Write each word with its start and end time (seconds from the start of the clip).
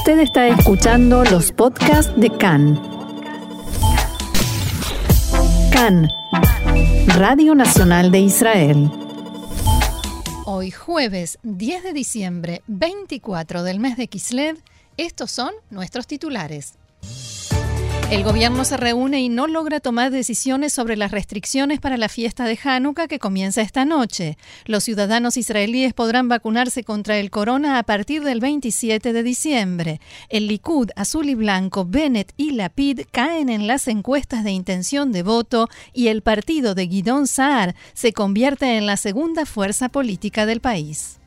Usted 0.00 0.20
está 0.20 0.48
escuchando 0.48 1.24
los 1.24 1.52
podcasts 1.52 2.10
de 2.16 2.30
CAN. 2.30 2.80
CAN, 5.70 6.08
Radio 7.18 7.54
Nacional 7.54 8.10
de 8.10 8.20
Israel. 8.20 8.90
Hoy 10.46 10.70
jueves 10.70 11.38
10 11.42 11.82
de 11.82 11.92
diciembre, 11.92 12.62
24 12.66 13.62
del 13.62 13.78
mes 13.78 13.98
de 13.98 14.08
Kislev, 14.08 14.56
estos 14.96 15.30
son 15.32 15.52
nuestros 15.68 16.06
titulares. 16.06 16.78
El 18.10 18.24
gobierno 18.24 18.64
se 18.64 18.76
reúne 18.76 19.20
y 19.20 19.28
no 19.28 19.46
logra 19.46 19.78
tomar 19.78 20.10
decisiones 20.10 20.72
sobre 20.72 20.96
las 20.96 21.12
restricciones 21.12 21.78
para 21.78 21.96
la 21.96 22.08
fiesta 22.08 22.44
de 22.44 22.58
Hanukkah 22.60 23.06
que 23.06 23.20
comienza 23.20 23.62
esta 23.62 23.84
noche. 23.84 24.36
Los 24.64 24.82
ciudadanos 24.82 25.36
israelíes 25.36 25.94
podrán 25.94 26.26
vacunarse 26.26 26.82
contra 26.82 27.18
el 27.18 27.30
corona 27.30 27.78
a 27.78 27.84
partir 27.84 28.24
del 28.24 28.40
27 28.40 29.12
de 29.12 29.22
diciembre. 29.22 30.00
El 30.28 30.48
Likud, 30.48 30.90
Azul 30.96 31.28
y 31.28 31.36
Blanco, 31.36 31.84
Bennett 31.84 32.32
y 32.36 32.50
Lapid 32.50 33.02
caen 33.12 33.48
en 33.48 33.68
las 33.68 33.86
encuestas 33.86 34.42
de 34.42 34.50
intención 34.50 35.12
de 35.12 35.22
voto 35.22 35.68
y 35.92 36.08
el 36.08 36.22
partido 36.22 36.74
de 36.74 36.88
Guidón 36.88 37.28
Saar 37.28 37.76
se 37.94 38.12
convierte 38.12 38.76
en 38.76 38.86
la 38.86 38.96
segunda 38.96 39.46
fuerza 39.46 39.88
política 39.88 40.46
del 40.46 40.60
país. 40.60 41.19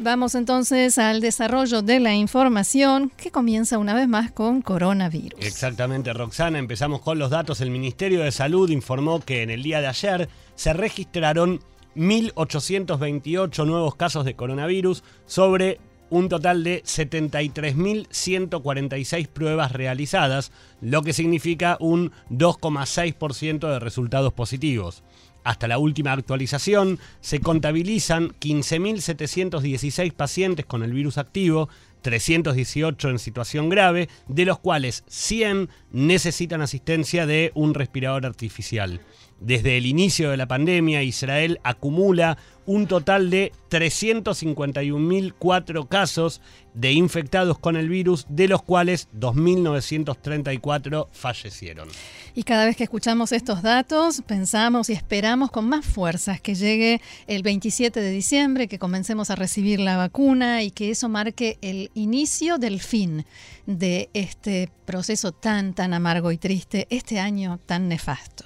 Vamos 0.00 0.36
entonces 0.36 0.96
al 0.96 1.20
desarrollo 1.20 1.82
de 1.82 1.98
la 1.98 2.14
información 2.14 3.10
que 3.16 3.32
comienza 3.32 3.78
una 3.78 3.94
vez 3.94 4.06
más 4.06 4.30
con 4.30 4.62
coronavirus. 4.62 5.44
Exactamente, 5.44 6.12
Roxana. 6.12 6.60
Empezamos 6.60 7.00
con 7.00 7.18
los 7.18 7.30
datos. 7.30 7.60
El 7.60 7.70
Ministerio 7.70 8.20
de 8.20 8.30
Salud 8.30 8.70
informó 8.70 9.18
que 9.18 9.42
en 9.42 9.50
el 9.50 9.64
día 9.64 9.80
de 9.80 9.88
ayer 9.88 10.28
se 10.54 10.72
registraron 10.72 11.58
1.828 11.96 13.66
nuevos 13.66 13.96
casos 13.96 14.24
de 14.24 14.36
coronavirus 14.36 15.02
sobre 15.26 15.80
un 16.10 16.28
total 16.28 16.62
de 16.62 16.84
73.146 16.84 19.26
pruebas 19.26 19.72
realizadas, 19.72 20.52
lo 20.80 21.02
que 21.02 21.12
significa 21.12 21.76
un 21.80 22.12
2,6% 22.30 23.68
de 23.68 23.80
resultados 23.80 24.32
positivos. 24.32 25.02
Hasta 25.48 25.66
la 25.66 25.78
última 25.78 26.12
actualización 26.12 26.98
se 27.22 27.40
contabilizan 27.40 28.32
15.716 28.38 30.12
pacientes 30.12 30.66
con 30.66 30.82
el 30.82 30.92
virus 30.92 31.16
activo, 31.16 31.70
318 32.02 33.08
en 33.08 33.18
situación 33.18 33.70
grave, 33.70 34.10
de 34.26 34.44
los 34.44 34.58
cuales 34.58 35.04
100 35.06 35.70
necesitan 35.90 36.60
asistencia 36.60 37.24
de 37.24 37.50
un 37.54 37.72
respirador 37.72 38.26
artificial. 38.26 39.00
Desde 39.40 39.78
el 39.78 39.86
inicio 39.86 40.30
de 40.30 40.36
la 40.36 40.48
pandemia, 40.48 41.04
Israel 41.04 41.60
acumula 41.62 42.36
un 42.66 42.88
total 42.88 43.30
de 43.30 43.52
351.004 43.70 45.88
casos 45.88 46.40
de 46.74 46.92
infectados 46.92 47.58
con 47.58 47.76
el 47.76 47.88
virus, 47.88 48.26
de 48.28 48.48
los 48.48 48.62
cuales 48.62 49.08
2.934 49.16 51.06
fallecieron. 51.12 51.88
Y 52.34 52.42
cada 52.42 52.66
vez 52.66 52.76
que 52.76 52.84
escuchamos 52.84 53.32
estos 53.32 53.62
datos, 53.62 54.22
pensamos 54.26 54.90
y 54.90 54.92
esperamos 54.92 55.50
con 55.50 55.66
más 55.68 55.86
fuerzas 55.86 56.40
que 56.40 56.54
llegue 56.54 57.00
el 57.26 57.42
27 57.42 58.00
de 58.00 58.10
diciembre, 58.10 58.68
que 58.68 58.78
comencemos 58.78 59.30
a 59.30 59.36
recibir 59.36 59.80
la 59.80 59.96
vacuna 59.96 60.62
y 60.62 60.70
que 60.72 60.90
eso 60.90 61.08
marque 61.08 61.56
el 61.62 61.90
inicio 61.94 62.58
del 62.58 62.80
fin 62.80 63.24
de 63.66 64.10
este 64.14 64.68
proceso 64.84 65.32
tan, 65.32 65.74
tan 65.74 65.94
amargo 65.94 66.32
y 66.32 66.38
triste, 66.38 66.88
este 66.90 67.20
año 67.20 67.60
tan 67.64 67.88
nefasto. 67.88 68.44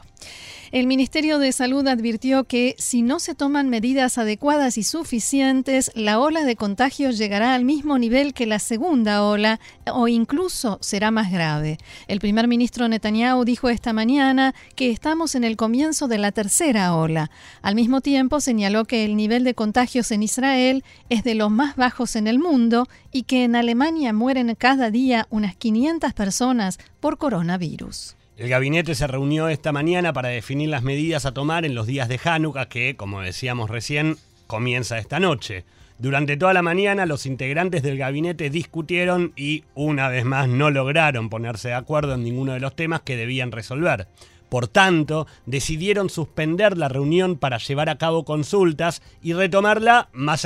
El 0.73 0.87
Ministerio 0.87 1.39
de 1.39 1.53
Salud 1.53 1.87
advirtió 1.87 2.45
que 2.45 2.75
si 2.78 3.03
no 3.03 3.20
se 3.20 3.34
toman 3.34 3.69
medidas 3.69 4.17
adecuadas 4.17 4.78
y 4.78 4.84
suficientes, 4.84 5.92
la 5.95 6.19
ola 6.19 6.45
de 6.45 6.56
contagios 6.56 7.19
llegará 7.19 7.55
al 7.55 7.67
mismo 7.67 7.98
nivel 7.98 8.33
que 8.33 8.47
la 8.47 8.59
segunda 8.59 9.23
ola 9.23 9.61
o 9.93 10.09
incluso 10.09 10.78
será 10.81 11.11
más 11.11 11.31
grave. 11.31 11.77
El 12.09 12.20
primer 12.20 12.48
ministro 12.48 12.89
Netanyahu 12.89 13.45
dijo 13.45 13.69
esta 13.69 13.93
mañana 13.93 14.55
que 14.75 14.91
estamos 14.91 15.34
en 15.34 15.44
el 15.44 15.59
comienzo 15.59 16.09
de 16.09 16.16
la 16.16 16.32
tercera 16.32 16.94
ola. 16.94 17.31
Al 17.61 17.75
mismo 17.75 18.00
tiempo 18.00 18.41
señaló 18.41 18.87
que 18.87 19.05
el 19.05 19.15
nivel 19.15 19.44
de 19.44 19.53
contagios 19.53 20.11
en 20.11 20.22
Israel 20.22 20.84
es 21.11 21.22
de 21.22 21.34
los 21.34 21.50
más 21.50 21.77
bajos 21.77 22.16
en 22.16 22.27
el 22.27 22.38
mundo 22.38 22.88
y 23.12 23.25
que 23.25 23.44
en 23.44 23.56
Alemania 23.56 24.15
mueren 24.15 24.55
cada 24.55 24.91
día 24.91 25.27
unas 25.28 25.55
500 25.55 26.15
personas 26.15 26.78
por 26.99 27.19
coronavirus. 27.19 28.16
El 28.42 28.48
gabinete 28.48 28.97
se 28.97 29.06
reunió 29.06 29.47
esta 29.47 29.70
mañana 29.70 30.12
para 30.12 30.30
definir 30.30 30.69
las 30.69 30.82
medidas 30.82 31.26
a 31.26 31.32
tomar 31.32 31.64
en 31.64 31.76
los 31.76 31.86
días 31.86 32.08
de 32.08 32.19
Hanukkah, 32.25 32.69
que, 32.69 32.97
como 32.97 33.20
decíamos 33.20 33.70
recién, 33.70 34.16
comienza 34.48 34.98
esta 34.98 35.20
noche. 35.20 35.64
Durante 35.98 36.36
toda 36.36 36.52
la 36.52 36.60
mañana 36.60 37.06
los 37.06 37.25
integrantes 37.25 37.84
del 37.84 37.98
gabinete 37.98 38.50
discutieron 38.50 39.32
y 39.36 39.62
una 39.76 40.08
vez 40.08 40.25
más 40.25 40.48
no 40.48 40.72
lograron 40.72 41.31
ponerse 41.31 41.69
de 41.69 41.75
acuerdo 41.75 42.14
en 42.14 42.25
ninguno 42.25 42.52
de 42.52 42.58
los 42.58 42.75
temas 42.75 43.02
que 43.02 43.16
debían 43.16 43.52
resolver. 43.52 44.08
Por 44.48 44.66
tanto, 44.66 45.28
decidieron 45.47 46.10
suspender 46.10 46.76
la 46.76 46.88
reunión 46.88 47.36
para 47.36 47.58
llevar 47.58 47.91
a 47.91 47.97
cabo 47.97 48.25
consultas 48.25 49.02
y 49.22 49.34
retomarla 49.34 50.08
más, 50.12 50.44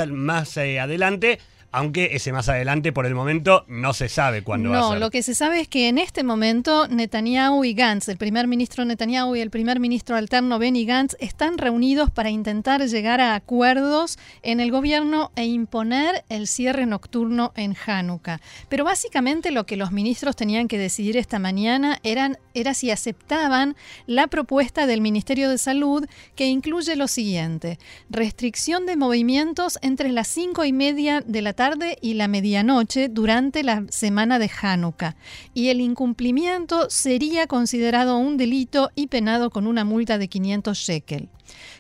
eh, 0.59 0.81
adelante 0.81 1.39
aunque 1.73 2.11
ese 2.13 2.33
más 2.33 2.49
adelante 2.49 2.93
por 2.93 3.07
el 3.07 3.15
momento 3.15 3.65
no 3.69 3.93
se 3.93 4.09
sabe 4.09 4.43
cuándo 4.43 4.71
va 4.71 4.79
a 4.79 4.83
ser. 4.83 4.93
No, 4.95 4.99
lo 4.99 5.11
que 5.11 5.23
se 5.23 5.35
sabe 5.35 5.61
es 5.61 5.69
que 5.69 5.89
en 5.89 5.99
este 5.99 6.25
momento 6.25 6.89
Netanyahu 6.89 7.65
y 7.65 7.75
Gantz, 7.75 8.09
el 8.09 8.17
primer 8.17 8.47
ministro 8.47 8.85
Netanyahu 8.85 9.37
y 9.37 9.41
el 9.41 9.51
primer 9.51 9.81
ministro 9.81 10.17
alterno 10.17 10.59
Benny 10.59 10.85
Gantz, 10.85 11.17
están 11.21 11.59
reunidos 11.59 12.11
para 12.11 12.31
intentar 12.31 12.87
llegar 12.87 13.21
a 13.21 13.35
acuerdos 13.35 14.19
en 14.43 14.61
el 14.61 14.71
gobierno 14.71 15.31
e 15.37 15.45
imponer 15.47 16.25
el 16.29 16.47
cierre 16.47 16.87
nocturno 16.87 17.53
en 17.57 17.77
Hanukkah. 17.87 18.41
Pero 18.69 18.85
básicamente 18.85 19.51
lo 19.51 19.67
que 19.67 19.77
los 19.77 19.93
ministros 19.93 20.37
tenían 20.37 20.69
que 20.69 20.79
decidir 20.79 21.17
esta 21.17 21.39
mañana 21.39 21.99
eran, 22.03 22.39
era 22.55 22.75
si 22.75 22.91
aceptaban 22.91 23.77
la 24.07 24.27
propuesta 24.29 24.87
del 24.87 25.01
Ministerio 25.01 25.51
de 25.51 25.59
Salud 25.59 26.07
que 26.35 26.47
incluye 26.47 26.97
lo 26.97 27.09
siguiente, 27.09 27.79
restricción 28.11 28.87
de 28.87 28.97
movimientos 28.97 29.79
entre 29.83 30.11
las 30.11 30.29
cinco 30.29 30.65
y 30.65 30.73
media 30.73 31.21
de 31.21 31.43
la 31.43 31.53
tarde 31.57 31.99
y 32.01 32.15
la 32.15 32.29
medianoche 32.29 33.09
durante 33.09 33.65
la 33.65 33.85
semana 33.89 34.39
de 34.39 34.49
Hanukkah, 34.63 35.17
y 35.55 35.71
el 35.71 35.81
incumplimiento 35.81 36.89
sería 36.89 37.49
considerado 37.49 38.17
un 38.19 38.37
delito 38.37 38.91
y 38.95 39.09
penado 39.09 39.51
con 39.51 39.67
una 39.67 39.85
multa 39.85 40.19
de 40.19 40.29
500 40.29 40.79
shekel. 40.79 41.29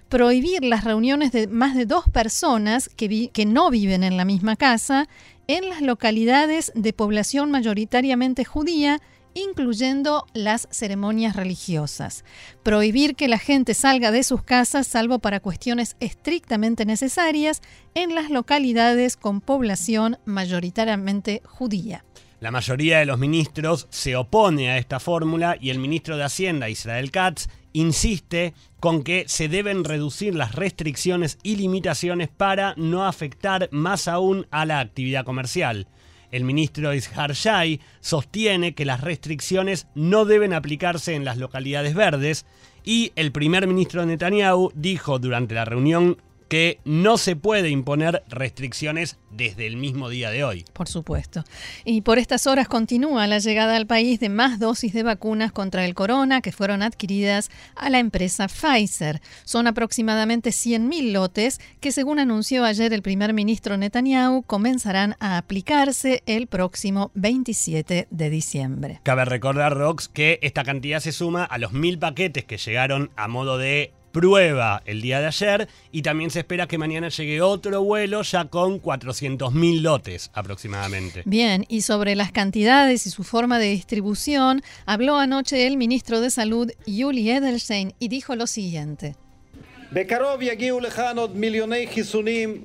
Prohibir 0.09 0.65
las 0.65 0.85
reuniones 0.85 1.31
de 1.31 1.47
más 1.47 1.77
de 1.77 1.87
dos 1.87 2.09
personas 2.09 2.89
que, 2.89 3.31
que 3.33 3.47
no 3.47 3.71
viven 3.71 4.03
en 4.03 4.17
la 4.17 4.25
misma 4.25 4.57
casa 4.57 5.09
en 5.49 5.69
las 5.69 5.81
localidades 5.81 6.73
de 6.75 6.93
población 6.93 7.51
mayoritariamente 7.51 8.45
judía 8.45 9.01
incluyendo 9.37 10.27
las 10.33 10.67
ceremonias 10.71 11.37
religiosas. 11.37 12.25
Prohibir 12.63 13.15
que 13.15 13.29
la 13.29 13.39
gente 13.39 13.75
salga 13.75 14.11
de 14.11 14.23
sus 14.23 14.43
casas 14.43 14.87
salvo 14.87 15.19
para 15.19 15.41
cuestiones 15.41 15.95
estrictamente 16.01 16.87
necesarias 16.87 17.61
en 17.95 18.15
las 18.15 18.31
localidades 18.31 19.17
con 19.17 19.41
población 19.41 20.19
mayoritariamente 20.25 21.43
judía. 21.45 22.05
La 22.41 22.51
mayoría 22.51 22.99
de 22.99 23.07
los 23.07 23.19
ministros 23.19 23.87
se 23.91 24.17
opone 24.17 24.71
a 24.71 24.79
esta 24.79 25.01
fórmula 25.01 25.57
y 25.61 25.71
el 25.71 25.79
ministro 25.79 26.17
de 26.17 26.25
Hacienda, 26.25 26.69
Israel 26.69 27.11
Katz, 27.11 27.49
insiste 27.73 28.55
con 28.81 29.03
que 29.03 29.25
se 29.27 29.49
deben 29.49 29.85
reducir 29.85 30.35
las 30.35 30.55
restricciones 30.55 31.39
y 31.43 31.57
limitaciones 31.57 32.29
para 32.29 32.75
no 32.77 33.07
afectar 33.07 33.69
más 33.71 34.09
aún 34.09 34.47
a 34.51 34.65
la 34.65 34.81
actividad 34.81 35.25
comercial. 35.25 35.89
El 36.37 36.45
ministro 36.45 36.93
Ishar 36.93 37.33
Shai 37.33 37.81
sostiene 38.01 38.75
que 38.75 38.85
las 38.85 39.01
restricciones 39.01 39.87
no 39.95 40.27
deben 40.27 40.53
aplicarse 40.53 41.15
en 41.15 41.25
las 41.25 41.39
localidades 41.39 41.95
verdes 41.95 42.45
y 42.85 43.11
el 43.17 43.33
primer 43.33 43.67
ministro 43.67 44.05
Netanyahu 44.05 44.71
dijo 44.75 45.19
durante 45.19 45.55
la 45.55 45.65
reunión 45.65 46.19
que 46.49 46.81
no 46.85 47.19
se 47.19 47.37
puede 47.37 47.71
imponer 47.71 48.23
restricciones 48.29 49.19
desde 49.31 49.67
el 49.67 49.77
mismo 49.77 50.09
día 50.09 50.31
de 50.31 50.45
hoy. 50.45 50.65
Por 50.73 50.89
supuesto. 50.89 51.45
Y 51.85 52.01
por 52.01 52.19
estas 52.19 52.47
horas 52.47 52.69
continúa 52.69 53.27
la 53.27 53.39
llegada 53.39 53.77
al 53.77 53.87
país 53.87 54.19
de 54.21 54.29
más 54.29 54.59
dosis 54.59 54.93
de 54.93 55.03
vacunas 55.03 55.53
contra 55.53 55.85
el 55.85 55.95
corona 55.95 56.41
que 56.41 56.53
fueron 56.53 56.83
adquiridas 56.83 57.51
a 57.75 57.91
la 57.91 57.99
empresa 57.99 58.49
Pfizer. 58.49 59.21
Son 59.45 59.67
aproximadamente 59.67 60.51
100.000 60.51 61.13
lotes 61.13 61.61
que, 61.81 61.93
según 61.93 62.19
anunció 62.19 62.65
ayer 62.65 62.93
el 62.93 63.03
primer 63.03 63.35
ministro 63.35 63.77
Netanyahu, 63.77 64.43
comenzarán 64.43 65.17
a 65.21 65.39
aplicarse 65.39 66.23
el 66.27 66.47
próximo 66.47 67.11
27 67.15 68.09
de 68.11 68.31
diciembre. 68.31 69.01
Cabe 69.03 69.25
recordar, 69.25 69.77
Rox, 69.77 70.09
que 70.09 70.39
esta 70.43 70.65
cantidad 70.65 71.01
se 71.01 71.13
suma 71.13 71.45
a 71.45 71.59
los 71.59 71.73
mil 71.73 71.99
paquetes 71.99 72.45
que 72.45 72.57
llegaron 72.57 73.11
a 73.17 73.29
modo 73.29 73.59
de 73.59 73.93
prueba 74.17 74.83
el 74.87 75.03
día 75.03 75.21
de 75.21 75.27
ayer 75.27 75.69
y 75.93 76.01
también 76.01 76.31
se 76.31 76.39
espera 76.39 76.67
que 76.67 76.79
mañana 76.79 77.11
llegue 77.11 77.43
otro 77.43 77.83
vuelo 77.83 78.23
ya 78.23 78.47
con 78.47 78.81
400.000 78.81 79.83
lotes 79.83 80.31
aproximadamente. 80.33 81.21
Bien, 81.27 81.67
y 81.69 81.83
sobre 81.83 82.17
las 82.17 82.33
cantidades 82.33 83.07
y 83.07 83.11
su 83.11 83.25
forma 83.25 83.59
de 83.59 83.67
distribución, 83.67 84.63
habló 84.87 85.19
anoche 85.19 85.67
el 85.67 85.77
ministro 85.77 86.23
de 86.23 86.31
Salud, 86.31 86.71
Yuli 86.87 87.31
Edelstein, 87.31 87.93
y 87.99 88.09
dijo 88.09 88.35
lo 88.37 88.47
siguiente. 88.47 89.17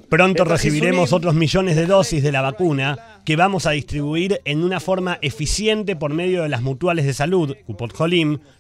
Pronto 0.09 0.45
recibiremos 0.45 1.13
otros 1.13 1.35
millones 1.35 1.75
de 1.75 1.85
dosis 1.85 2.23
de 2.23 2.31
la 2.31 2.41
vacuna 2.41 3.19
que 3.25 3.35
vamos 3.35 3.65
a 3.65 3.71
distribuir 3.71 4.41
en 4.45 4.63
una 4.63 4.79
forma 4.79 5.19
eficiente 5.21 5.97
por 5.97 6.13
medio 6.13 6.43
de 6.43 6.49
las 6.49 6.61
mutuales 6.61 7.05
de 7.05 7.13
salud, 7.13 7.55
Cupot 7.65 7.93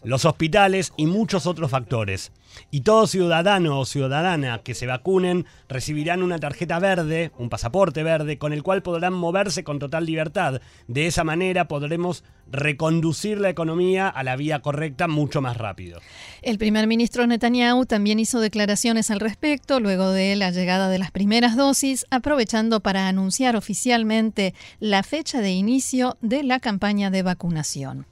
los 0.03 0.25
hospitales 0.25 0.91
y 0.97 1.05
muchos 1.05 1.47
otros 1.47 1.71
factores. 1.71 2.31
Y 2.69 2.81
todo 2.81 3.07
ciudadano 3.07 3.79
o 3.79 3.85
ciudadana 3.85 4.61
que 4.63 4.75
se 4.75 4.87
vacunen 4.87 5.45
recibirán 5.67 6.23
una 6.23 6.39
tarjeta 6.39 6.79
verde, 6.79 7.31
un 7.37 7.49
pasaporte 7.49 8.03
verde, 8.03 8.37
con 8.37 8.53
el 8.53 8.63
cual 8.63 8.81
podrán 8.81 9.13
moverse 9.13 9.63
con 9.63 9.79
total 9.79 10.05
libertad. 10.05 10.61
De 10.87 11.07
esa 11.07 11.23
manera 11.23 11.67
podremos 11.67 12.23
reconducir 12.51 13.39
la 13.39 13.49
economía 13.49 14.09
a 14.09 14.23
la 14.23 14.35
vía 14.35 14.59
correcta 14.59 15.07
mucho 15.07 15.41
más 15.41 15.57
rápido. 15.57 15.99
El 16.41 16.57
primer 16.57 16.87
ministro 16.87 17.25
Netanyahu 17.25 17.85
también 17.85 18.19
hizo 18.19 18.39
declaraciones 18.39 19.09
al 19.09 19.19
respecto 19.19 19.79
luego 19.79 20.11
de 20.11 20.35
la 20.35 20.51
llegada 20.51 20.89
de 20.89 20.99
las 20.99 21.11
primeras 21.11 21.55
dosis, 21.55 22.05
aprovechando 22.09 22.81
para 22.81 23.07
anunciar 23.07 23.55
oficialmente 23.55 24.53
la 24.79 25.03
fecha 25.03 25.39
de 25.39 25.51
inicio 25.51 26.17
de 26.21 26.43
la 26.43 26.59
campaña 26.59 27.09
de 27.09 27.23
vacunación. 27.23 28.10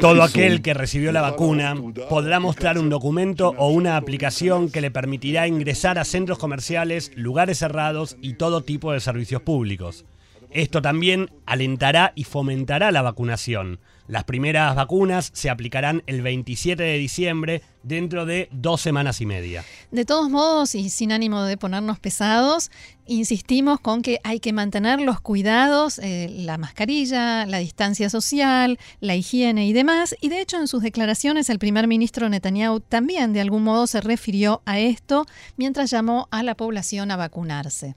Todo 0.00 0.22
aquel 0.22 0.60
que 0.60 0.74
recibió 0.74 1.10
la 1.10 1.22
vacuna 1.22 1.74
podrá 2.10 2.38
mostrar 2.38 2.78
un 2.78 2.90
documento 2.90 3.54
o 3.56 3.68
una 3.68 3.96
aplicación 3.96 4.70
que 4.70 4.82
le 4.82 4.90
permitirá 4.90 5.48
ingresar 5.48 5.98
a 5.98 6.04
centros 6.04 6.38
comerciales, 6.38 7.12
lugares 7.14 7.58
cerrados 7.58 8.16
y 8.20 8.34
todo 8.34 8.62
tipo 8.62 8.92
de 8.92 9.00
servicios 9.00 9.40
públicos. 9.40 10.04
Esto 10.50 10.82
también 10.82 11.30
alentará 11.46 12.12
y 12.14 12.24
fomentará 12.24 12.92
la 12.92 13.00
vacunación. 13.00 13.80
Las 14.08 14.24
primeras 14.24 14.74
vacunas 14.74 15.30
se 15.32 15.50
aplicarán 15.50 16.02
el 16.06 16.22
27 16.22 16.82
de 16.82 16.98
diciembre, 16.98 17.62
dentro 17.82 18.26
de 18.26 18.48
dos 18.52 18.80
semanas 18.80 19.20
y 19.20 19.26
media. 19.26 19.64
De 19.90 20.04
todos 20.04 20.30
modos, 20.30 20.74
y 20.74 20.90
sin 20.90 21.12
ánimo 21.12 21.42
de 21.42 21.56
ponernos 21.56 21.98
pesados, 21.98 22.70
insistimos 23.06 23.80
con 23.80 24.02
que 24.02 24.18
hay 24.24 24.40
que 24.40 24.52
mantener 24.52 25.00
los 25.00 25.20
cuidados, 25.20 25.98
eh, 25.98 26.28
la 26.30 26.58
mascarilla, 26.58 27.46
la 27.46 27.58
distancia 27.58 28.08
social, 28.10 28.78
la 29.00 29.16
higiene 29.16 29.66
y 29.66 29.72
demás. 29.72 30.14
Y 30.20 30.28
de 30.28 30.40
hecho, 30.40 30.58
en 30.58 30.68
sus 30.68 30.82
declaraciones, 30.82 31.50
el 31.50 31.58
primer 31.58 31.86
ministro 31.88 32.28
Netanyahu 32.28 32.80
también 32.80 33.32
de 33.32 33.40
algún 33.40 33.64
modo 33.64 33.86
se 33.86 34.00
refirió 34.00 34.62
a 34.64 34.78
esto 34.78 35.26
mientras 35.56 35.90
llamó 35.90 36.28
a 36.30 36.42
la 36.42 36.56
población 36.56 37.10
a 37.10 37.16
vacunarse. 37.16 37.96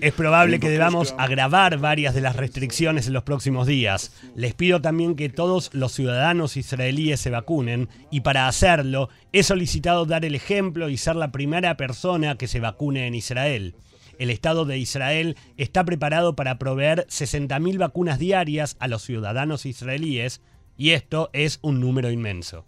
Es 0.00 0.14
probable 0.14 0.58
que 0.58 0.70
debamos 0.70 1.14
agravar 1.18 1.76
varias 1.76 2.14
de 2.14 2.22
las 2.22 2.36
restricciones 2.36 3.06
en 3.06 3.12
los 3.12 3.24
próximos 3.24 3.66
días. 3.66 4.12
Les 4.34 4.54
pido 4.54 4.80
también 4.80 5.14
que 5.14 5.28
todos 5.28 5.68
los 5.74 5.92
ciudadanos 5.92 6.56
israelíes 6.56 7.20
se 7.20 7.28
vacunen 7.28 7.90
y 8.10 8.22
para 8.22 8.48
hacerlo 8.48 9.10
he 9.32 9.42
solicitado 9.42 10.06
dar 10.06 10.24
el 10.24 10.34
ejemplo 10.34 10.88
y 10.88 10.96
ser 10.96 11.16
la 11.16 11.32
primera 11.32 11.76
persona 11.76 12.38
que 12.38 12.48
se 12.48 12.60
vacune 12.60 13.06
en 13.06 13.14
Israel. 13.14 13.74
El 14.18 14.30
Estado 14.30 14.64
de 14.64 14.78
Israel 14.78 15.36
está 15.58 15.84
preparado 15.84 16.34
para 16.34 16.58
proveer 16.58 17.06
60.000 17.08 17.76
vacunas 17.76 18.18
diarias 18.18 18.76
a 18.80 18.88
los 18.88 19.02
ciudadanos 19.02 19.66
israelíes 19.66 20.40
y 20.78 20.92
esto 20.92 21.28
es 21.34 21.58
un 21.60 21.80
número 21.80 22.10
inmenso. 22.10 22.64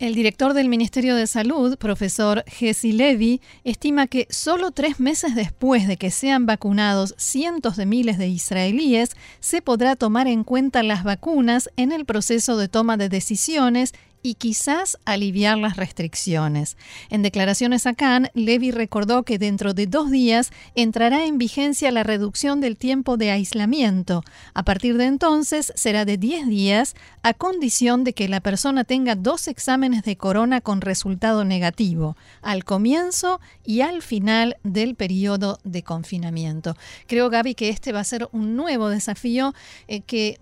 El 0.00 0.14
director 0.14 0.54
del 0.54 0.70
Ministerio 0.70 1.14
de 1.14 1.26
Salud, 1.26 1.76
profesor 1.76 2.42
Jesse 2.46 2.84
Levy, 2.84 3.42
estima 3.64 4.06
que 4.06 4.26
solo 4.30 4.70
tres 4.70 4.98
meses 4.98 5.34
después 5.34 5.86
de 5.86 5.98
que 5.98 6.10
sean 6.10 6.46
vacunados 6.46 7.14
cientos 7.18 7.76
de 7.76 7.84
miles 7.84 8.16
de 8.16 8.26
israelíes, 8.26 9.10
se 9.40 9.60
podrá 9.60 9.96
tomar 9.96 10.26
en 10.26 10.42
cuenta 10.42 10.82
las 10.82 11.04
vacunas 11.04 11.68
en 11.76 11.92
el 11.92 12.06
proceso 12.06 12.56
de 12.56 12.68
toma 12.68 12.96
de 12.96 13.10
decisiones 13.10 13.92
y 14.22 14.34
quizás 14.34 14.98
aliviar 15.04 15.58
las 15.58 15.76
restricciones. 15.76 16.76
En 17.08 17.22
declaraciones 17.22 17.86
a 17.86 17.94
Cannes, 17.94 18.30
Levy 18.34 18.70
recordó 18.70 19.22
que 19.22 19.38
dentro 19.38 19.74
de 19.74 19.86
dos 19.86 20.10
días 20.10 20.50
entrará 20.74 21.24
en 21.24 21.38
vigencia 21.38 21.90
la 21.90 22.02
reducción 22.02 22.60
del 22.60 22.76
tiempo 22.76 23.16
de 23.16 23.30
aislamiento. 23.30 24.22
A 24.54 24.64
partir 24.64 24.96
de 24.96 25.06
entonces 25.06 25.72
será 25.74 26.04
de 26.04 26.16
10 26.16 26.48
días 26.48 26.94
a 27.22 27.34
condición 27.34 28.04
de 28.04 28.12
que 28.12 28.28
la 28.28 28.40
persona 28.40 28.84
tenga 28.84 29.14
dos 29.14 29.48
exámenes 29.48 30.02
de 30.02 30.16
corona 30.16 30.60
con 30.60 30.80
resultado 30.80 31.44
negativo, 31.44 32.16
al 32.42 32.64
comienzo 32.64 33.40
y 33.64 33.80
al 33.80 34.02
final 34.02 34.56
del 34.62 34.94
periodo 34.94 35.58
de 35.64 35.82
confinamiento. 35.82 36.76
Creo, 37.06 37.30
Gaby, 37.30 37.54
que 37.54 37.68
este 37.68 37.92
va 37.92 38.00
a 38.00 38.04
ser 38.04 38.28
un 38.32 38.56
nuevo 38.56 38.88
desafío 38.88 39.54
eh, 39.88 40.00
que 40.00 40.38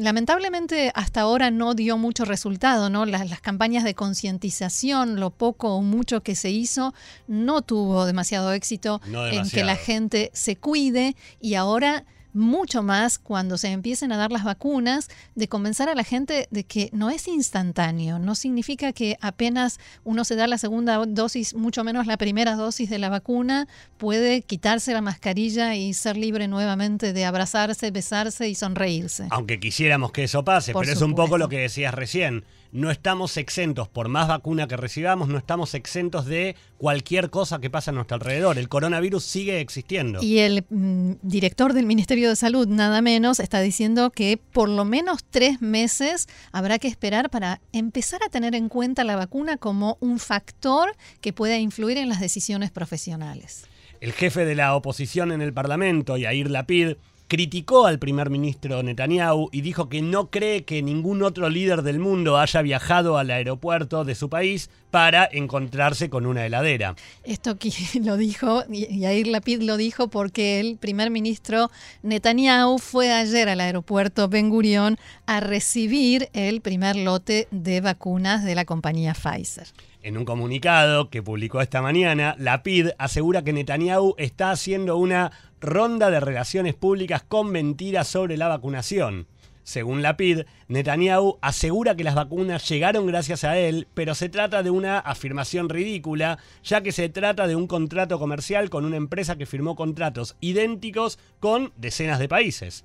lamentablemente 0.00 0.90
hasta 0.94 1.20
ahora 1.20 1.50
no 1.50 1.74
dio 1.74 1.98
mucho 1.98 2.24
resultado, 2.24 2.90
¿no? 2.90 3.04
Las, 3.12 3.40
campañas 3.40 3.84
de 3.84 3.94
concientización, 3.94 5.20
lo 5.20 5.30
poco 5.30 5.74
o 5.76 5.82
mucho 5.82 6.22
que 6.22 6.34
se 6.34 6.50
hizo, 6.50 6.94
no 7.28 7.62
tuvo 7.62 8.06
demasiado 8.06 8.52
éxito 8.52 9.00
en 9.06 9.48
que 9.48 9.64
la 9.64 9.76
gente 9.76 10.30
se 10.34 10.56
cuide 10.56 11.14
y 11.40 11.54
ahora 11.54 12.04
mucho 12.32 12.82
más 12.82 13.18
cuando 13.18 13.58
se 13.58 13.68
empiecen 13.68 14.12
a 14.12 14.16
dar 14.16 14.32
las 14.32 14.44
vacunas, 14.44 15.08
de 15.34 15.48
convencer 15.48 15.88
a 15.88 15.94
la 15.94 16.04
gente 16.04 16.48
de 16.50 16.64
que 16.64 16.88
no 16.92 17.10
es 17.10 17.28
instantáneo, 17.28 18.18
no 18.18 18.34
significa 18.34 18.92
que 18.92 19.16
apenas 19.20 19.78
uno 20.04 20.24
se 20.24 20.36
da 20.36 20.46
la 20.46 20.58
segunda 20.58 20.96
dosis, 21.06 21.54
mucho 21.54 21.84
menos 21.84 22.06
la 22.06 22.16
primera 22.16 22.56
dosis 22.56 22.90
de 22.90 22.98
la 22.98 23.08
vacuna, 23.08 23.68
puede 23.98 24.42
quitarse 24.42 24.92
la 24.92 25.02
mascarilla 25.02 25.74
y 25.74 25.94
ser 25.94 26.16
libre 26.16 26.48
nuevamente 26.48 27.12
de 27.12 27.24
abrazarse, 27.24 27.90
besarse 27.90 28.48
y 28.48 28.54
sonreírse. 28.54 29.26
Aunque 29.30 29.60
quisiéramos 29.60 30.12
que 30.12 30.24
eso 30.24 30.44
pase, 30.44 30.72
pero 30.72 30.90
es 30.90 31.02
un 31.02 31.14
poco 31.14 31.38
lo 31.38 31.48
que 31.48 31.58
decías 31.58 31.94
recién 31.94 32.44
no 32.72 32.90
estamos 32.90 33.36
exentos, 33.36 33.86
por 33.88 34.08
más 34.08 34.28
vacuna 34.28 34.66
que 34.66 34.78
recibamos, 34.78 35.28
no 35.28 35.36
estamos 35.36 35.74
exentos 35.74 36.24
de 36.24 36.56
cualquier 36.78 37.28
cosa 37.28 37.60
que 37.60 37.68
pasa 37.68 37.90
a 37.90 37.94
nuestro 37.94 38.14
alrededor. 38.14 38.58
El 38.58 38.70
coronavirus 38.70 39.22
sigue 39.22 39.60
existiendo. 39.60 40.22
Y 40.22 40.38
el 40.38 40.64
mm, 40.70 41.12
director 41.22 41.74
del 41.74 41.84
Ministerio 41.84 42.30
de 42.30 42.36
Salud, 42.36 42.66
nada 42.66 43.02
menos, 43.02 43.40
está 43.40 43.60
diciendo 43.60 44.10
que 44.10 44.38
por 44.38 44.70
lo 44.70 44.86
menos 44.86 45.22
tres 45.28 45.60
meses 45.60 46.28
habrá 46.50 46.78
que 46.78 46.88
esperar 46.88 47.28
para 47.28 47.60
empezar 47.72 48.22
a 48.24 48.30
tener 48.30 48.54
en 48.54 48.70
cuenta 48.70 49.04
la 49.04 49.16
vacuna 49.16 49.58
como 49.58 49.98
un 50.00 50.18
factor 50.18 50.96
que 51.20 51.34
pueda 51.34 51.58
influir 51.58 51.98
en 51.98 52.08
las 52.08 52.20
decisiones 52.20 52.70
profesionales. 52.70 53.66
El 54.00 54.12
jefe 54.12 54.44
de 54.46 54.54
la 54.54 54.74
oposición 54.74 55.30
en 55.30 55.42
el 55.42 55.52
Parlamento, 55.52 56.16
Yair 56.16 56.50
Lapid, 56.50 56.94
criticó 57.32 57.86
al 57.86 57.98
primer 57.98 58.28
ministro 58.28 58.82
Netanyahu 58.82 59.48
y 59.52 59.62
dijo 59.62 59.88
que 59.88 60.02
no 60.02 60.28
cree 60.28 60.66
que 60.66 60.82
ningún 60.82 61.22
otro 61.22 61.48
líder 61.48 61.80
del 61.80 61.98
mundo 61.98 62.36
haya 62.36 62.60
viajado 62.60 63.16
al 63.16 63.30
aeropuerto 63.30 64.04
de 64.04 64.14
su 64.14 64.28
país 64.28 64.68
para 64.90 65.26
encontrarse 65.32 66.10
con 66.10 66.26
una 66.26 66.44
heladera. 66.44 66.94
Esto 67.24 67.56
lo 68.04 68.18
dijo, 68.18 68.64
Yair 68.68 69.28
Lapid 69.28 69.62
lo 69.62 69.78
dijo 69.78 70.08
porque 70.08 70.60
el 70.60 70.76
primer 70.76 71.10
ministro 71.10 71.70
Netanyahu 72.02 72.78
fue 72.78 73.10
ayer 73.10 73.48
al 73.48 73.60
aeropuerto 73.60 74.28
Ben 74.28 74.50
Gurion 74.50 74.98
a 75.24 75.40
recibir 75.40 76.28
el 76.34 76.60
primer 76.60 76.96
lote 76.96 77.48
de 77.50 77.80
vacunas 77.80 78.44
de 78.44 78.54
la 78.54 78.66
compañía 78.66 79.14
Pfizer. 79.14 79.68
En 80.04 80.18
un 80.18 80.24
comunicado 80.24 81.10
que 81.10 81.22
publicó 81.22 81.60
esta 81.60 81.80
mañana, 81.80 82.34
Lapid 82.36 82.88
asegura 82.98 83.44
que 83.44 83.52
Netanyahu 83.52 84.16
está 84.18 84.50
haciendo 84.50 84.96
una 84.96 85.30
ronda 85.60 86.10
de 86.10 86.18
relaciones 86.18 86.74
públicas 86.74 87.22
con 87.22 87.52
mentiras 87.52 88.08
sobre 88.08 88.36
la 88.36 88.48
vacunación. 88.48 89.28
Según 89.62 90.02
la 90.02 90.16
PID, 90.16 90.40
Netanyahu 90.66 91.38
asegura 91.40 91.94
que 91.94 92.02
las 92.02 92.16
vacunas 92.16 92.68
llegaron 92.68 93.06
gracias 93.06 93.44
a 93.44 93.56
él, 93.56 93.86
pero 93.94 94.16
se 94.16 94.28
trata 94.28 94.64
de 94.64 94.70
una 94.70 94.98
afirmación 94.98 95.68
ridícula, 95.68 96.40
ya 96.64 96.80
que 96.80 96.90
se 96.90 97.08
trata 97.08 97.46
de 97.46 97.54
un 97.54 97.68
contrato 97.68 98.18
comercial 98.18 98.70
con 98.70 98.84
una 98.84 98.96
empresa 98.96 99.36
que 99.36 99.46
firmó 99.46 99.76
contratos 99.76 100.34
idénticos 100.40 101.20
con 101.38 101.72
decenas 101.76 102.18
de 102.18 102.28
países. 102.28 102.84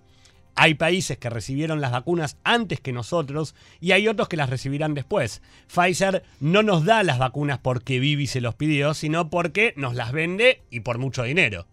Hay 0.60 0.74
países 0.74 1.20
que 1.20 1.30
recibieron 1.30 1.82
las 1.82 1.92
vacunas 1.92 2.38
antes 2.44 2.82
que 2.82 2.92
nosotros 2.92 3.54
y 3.80 3.92
hay 3.92 4.08
otros 4.08 4.28
que 4.28 4.38
las 4.38 4.50
recibirán 4.50 4.96
después. 4.96 5.44
Pfizer 5.68 6.24
no 6.40 6.64
nos 6.64 6.84
da 6.84 7.04
las 7.04 7.20
vacunas 7.20 7.60
porque 7.60 8.00
Bibi 8.00 8.26
se 8.26 8.42
los 8.42 8.56
pidió, 8.56 8.96
sino 8.96 9.30
porque 9.30 9.76
nos 9.78 9.94
las 9.94 10.12
vende 10.12 10.64
y 10.72 10.80
por 10.80 10.98
mucho 10.98 11.22
dinero. 11.22 11.68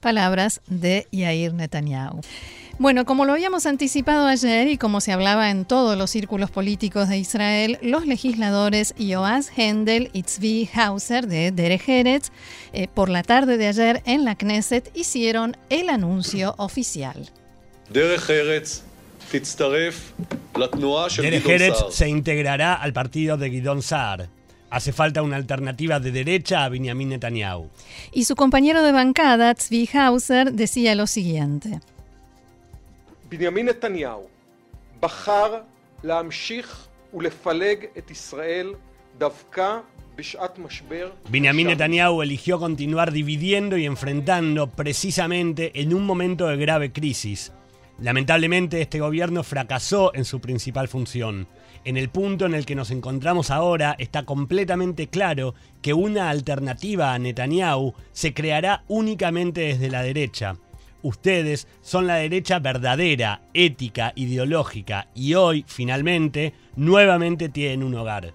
Palabras 0.00 0.62
de 0.68 1.06
Yair 1.12 1.52
Netanyahu. 1.52 2.22
Bueno, 2.78 3.04
como 3.04 3.26
lo 3.26 3.32
habíamos 3.32 3.66
anticipado 3.66 4.26
ayer 4.26 4.68
y 4.68 4.78
como 4.78 5.02
se 5.02 5.12
hablaba 5.12 5.50
en 5.50 5.66
todos 5.66 5.98
los 5.98 6.08
círculos 6.08 6.50
políticos 6.50 7.10
de 7.10 7.18
Israel, 7.18 7.78
los 7.82 8.06
legisladores 8.06 8.94
Yoaz 8.96 9.50
Hendel 9.54 10.08
y 10.14 10.22
Tzvi 10.22 10.70
Hauser 10.72 11.26
de 11.26 11.52
Derech 11.52 11.86
Eretz, 11.86 12.30
eh, 12.72 12.88
por 12.88 13.10
la 13.10 13.22
tarde 13.22 13.58
de 13.58 13.66
ayer 13.66 14.02
en 14.06 14.24
la 14.24 14.34
Knesset 14.34 14.90
hicieron 14.96 15.58
el 15.68 15.90
anuncio 15.90 16.54
oficial. 16.56 17.30
Derech 17.89 18.29
Eretz 18.29 18.83
se 21.89 22.09
integrará 22.09 22.75
al 22.75 22.93
partido 22.93 23.37
de 23.37 23.49
Gidon 23.49 23.81
Saar. 23.81 24.29
Hace 24.69 24.91
falta 24.91 25.21
una 25.21 25.35
alternativa 25.35 25.99
de 25.99 26.11
derecha 26.11 26.65
a 26.65 26.69
Benjamin 26.69 27.09
Netanyahu. 27.09 27.69
Y 28.11 28.25
su 28.25 28.35
compañero 28.35 28.83
de 28.83 28.91
bancada, 28.91 29.53
Tzvi 29.53 29.89
Hauser, 29.93 30.53
decía 30.53 30.95
lo 30.95 31.07
siguiente. 31.07 31.79
Benjamin 33.29 33.67
Netanyahu, 33.67 34.27
Bahar 34.99 35.65
להמשיך 36.03 36.87
Benjamin 41.29 41.67
Netanyahu 41.67 42.21
eligió 42.21 42.59
continuar 42.59 43.11
dividiendo 43.11 43.77
y 43.77 43.85
enfrentando 43.85 44.67
precisamente 44.67 45.71
en 45.79 45.93
un 45.93 46.05
momento 46.05 46.47
de 46.47 46.57
grave 46.57 46.91
crisis. 46.91 47.53
Lamentablemente 48.00 48.80
este 48.80 48.98
gobierno 48.98 49.42
fracasó 49.42 50.14
en 50.14 50.24
su 50.24 50.40
principal 50.40 50.88
función. 50.88 51.46
En 51.84 51.98
el 51.98 52.08
punto 52.08 52.46
en 52.46 52.54
el 52.54 52.64
que 52.64 52.74
nos 52.74 52.90
encontramos 52.90 53.50
ahora 53.50 53.94
está 53.98 54.24
completamente 54.24 55.08
claro 55.08 55.54
que 55.82 55.92
una 55.92 56.30
alternativa 56.30 57.12
a 57.12 57.18
Netanyahu 57.18 57.94
se 58.12 58.32
creará 58.32 58.84
únicamente 58.88 59.60
desde 59.60 59.90
la 59.90 60.02
derecha. 60.02 60.56
Ustedes 61.02 61.68
son 61.82 62.06
la 62.06 62.16
derecha 62.16 62.58
verdadera, 62.58 63.42
ética, 63.52 64.12
ideológica 64.16 65.08
y 65.14 65.34
hoy, 65.34 65.64
finalmente, 65.66 66.54
nuevamente 66.76 67.48
tienen 67.48 67.82
un 67.82 67.94
hogar. 67.94 68.32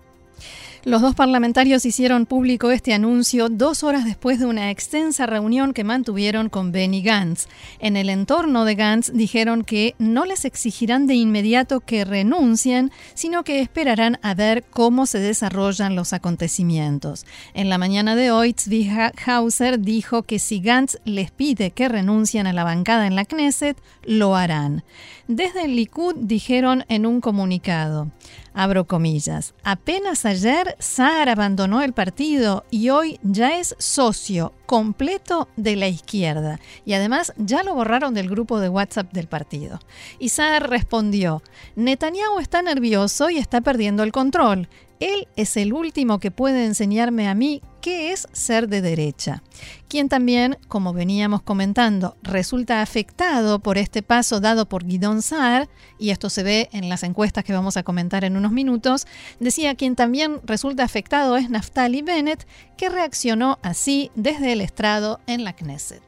Los 0.85 1.01
dos 1.01 1.15
parlamentarios 1.15 1.83
hicieron 1.83 2.27
público 2.27 2.69
este 2.69 2.93
anuncio 2.93 3.49
dos 3.49 3.81
horas 3.83 4.05
después 4.05 4.37
de 4.37 4.45
una 4.45 4.69
extensa 4.69 5.25
reunión 5.25 5.73
que 5.73 5.83
mantuvieron 5.83 6.47
con 6.47 6.71
Benny 6.71 7.01
Gantz. 7.01 7.47
En 7.79 7.97
el 7.97 8.07
entorno 8.07 8.65
de 8.65 8.75
Gantz 8.75 9.11
dijeron 9.11 9.63
que 9.63 9.95
no 9.97 10.25
les 10.25 10.45
exigirán 10.45 11.07
de 11.07 11.15
inmediato 11.15 11.79
que 11.79 12.05
renuncien, 12.05 12.91
sino 13.15 13.43
que 13.43 13.61
esperarán 13.61 14.19
a 14.21 14.35
ver 14.35 14.63
cómo 14.63 15.07
se 15.07 15.17
desarrollan 15.17 15.95
los 15.95 16.13
acontecimientos. 16.13 17.25
En 17.55 17.67
la 17.69 17.79
mañana 17.79 18.15
de 18.15 18.29
hoy, 18.29 18.53
Tzvi 18.53 18.87
Hauser 19.25 19.79
dijo 19.79 20.21
que 20.21 20.37
si 20.37 20.59
Gantz 20.59 20.99
les 21.03 21.31
pide 21.31 21.71
que 21.71 21.89
renuncien 21.89 22.45
a 22.45 22.53
la 22.53 22.63
bancada 22.63 23.07
en 23.07 23.15
la 23.15 23.25
Knesset, 23.25 23.75
lo 24.03 24.35
harán. 24.35 24.83
Desde 25.27 25.65
el 25.65 25.75
Likud 25.75 26.13
dijeron 26.19 26.85
en 26.89 27.07
un 27.07 27.21
comunicado, 27.21 28.11
abro 28.53 28.85
comillas, 28.85 29.55
apenas 29.63 30.23
ayer 30.25 30.74
Saar 30.79 31.29
abandonó 31.29 31.81
el 31.81 31.93
partido 31.93 32.65
y 32.69 32.89
hoy 32.89 33.19
ya 33.23 33.59
es 33.59 33.75
socio 33.79 34.53
completo 34.65 35.47
de 35.55 35.75
la 35.75 35.87
izquierda 35.87 36.59
y 36.85 36.93
además 36.93 37.33
ya 37.37 37.63
lo 37.63 37.75
borraron 37.75 38.13
del 38.13 38.29
grupo 38.29 38.59
de 38.59 38.69
WhatsApp 38.69 39.11
del 39.11 39.27
partido. 39.27 39.79
Y 40.19 40.29
Saar 40.29 40.69
respondió, 40.69 41.41
Netanyahu 41.75 42.39
está 42.39 42.61
nervioso 42.61 43.29
y 43.29 43.37
está 43.37 43.61
perdiendo 43.61 44.03
el 44.03 44.11
control. 44.11 44.67
Él 44.99 45.27
es 45.35 45.57
el 45.57 45.73
último 45.73 46.19
que 46.19 46.31
puede 46.31 46.65
enseñarme 46.65 47.27
a 47.27 47.35
mí 47.35 47.61
qué 47.85 48.11
es 48.11 48.27
ser 48.31 48.67
de 48.67 48.81
derecha. 48.81 49.43
Quien 49.87 50.09
también, 50.09 50.57
como 50.67 50.91
veníamos 50.91 51.43
comentando, 51.43 52.17
resulta 52.23 52.81
afectado 52.81 53.59
por 53.59 53.77
este 53.77 54.01
paso 54.01 54.39
dado 54.39 54.67
por 54.67 54.85
Guidón 54.85 55.21
Saar, 55.21 55.69
y 55.99 56.09
esto 56.09 56.31
se 56.31 56.41
ve 56.41 56.67
en 56.71 56.89
las 56.89 57.03
encuestas 57.03 57.43
que 57.43 57.53
vamos 57.53 57.77
a 57.77 57.83
comentar 57.83 58.23
en 58.23 58.37
unos 58.37 58.51
minutos, 58.51 59.05
decía 59.39 59.75
quien 59.75 59.95
también 59.95 60.39
resulta 60.45 60.83
afectado 60.83 61.37
es 61.37 61.51
Naftali 61.51 62.01
Bennett, 62.01 62.47
que 62.75 62.89
reaccionó 62.89 63.59
así 63.61 64.09
desde 64.15 64.53
el 64.53 64.61
estrado 64.61 65.19
en 65.27 65.43
la 65.43 65.53
Knesset. 65.53 66.01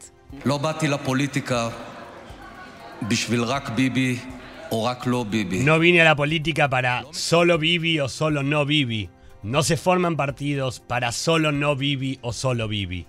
No 5.59 5.77
vine 5.77 6.01
a 6.01 6.05
la 6.05 6.15
política 6.15 6.67
para 6.67 7.05
solo 7.11 7.59
Bibi 7.59 7.99
o 7.99 8.09
solo 8.09 8.41
no 8.41 8.65
Bibi. 8.65 9.11
No 9.47 9.63
se 9.63 9.77
forman 9.77 10.17
partidos 10.17 10.81
para 10.81 11.13
solo 11.13 11.53
no 11.53 11.77
Bibi 11.77 12.19
o 12.21 12.33
solo 12.33 12.67
Bibi. 12.67 13.05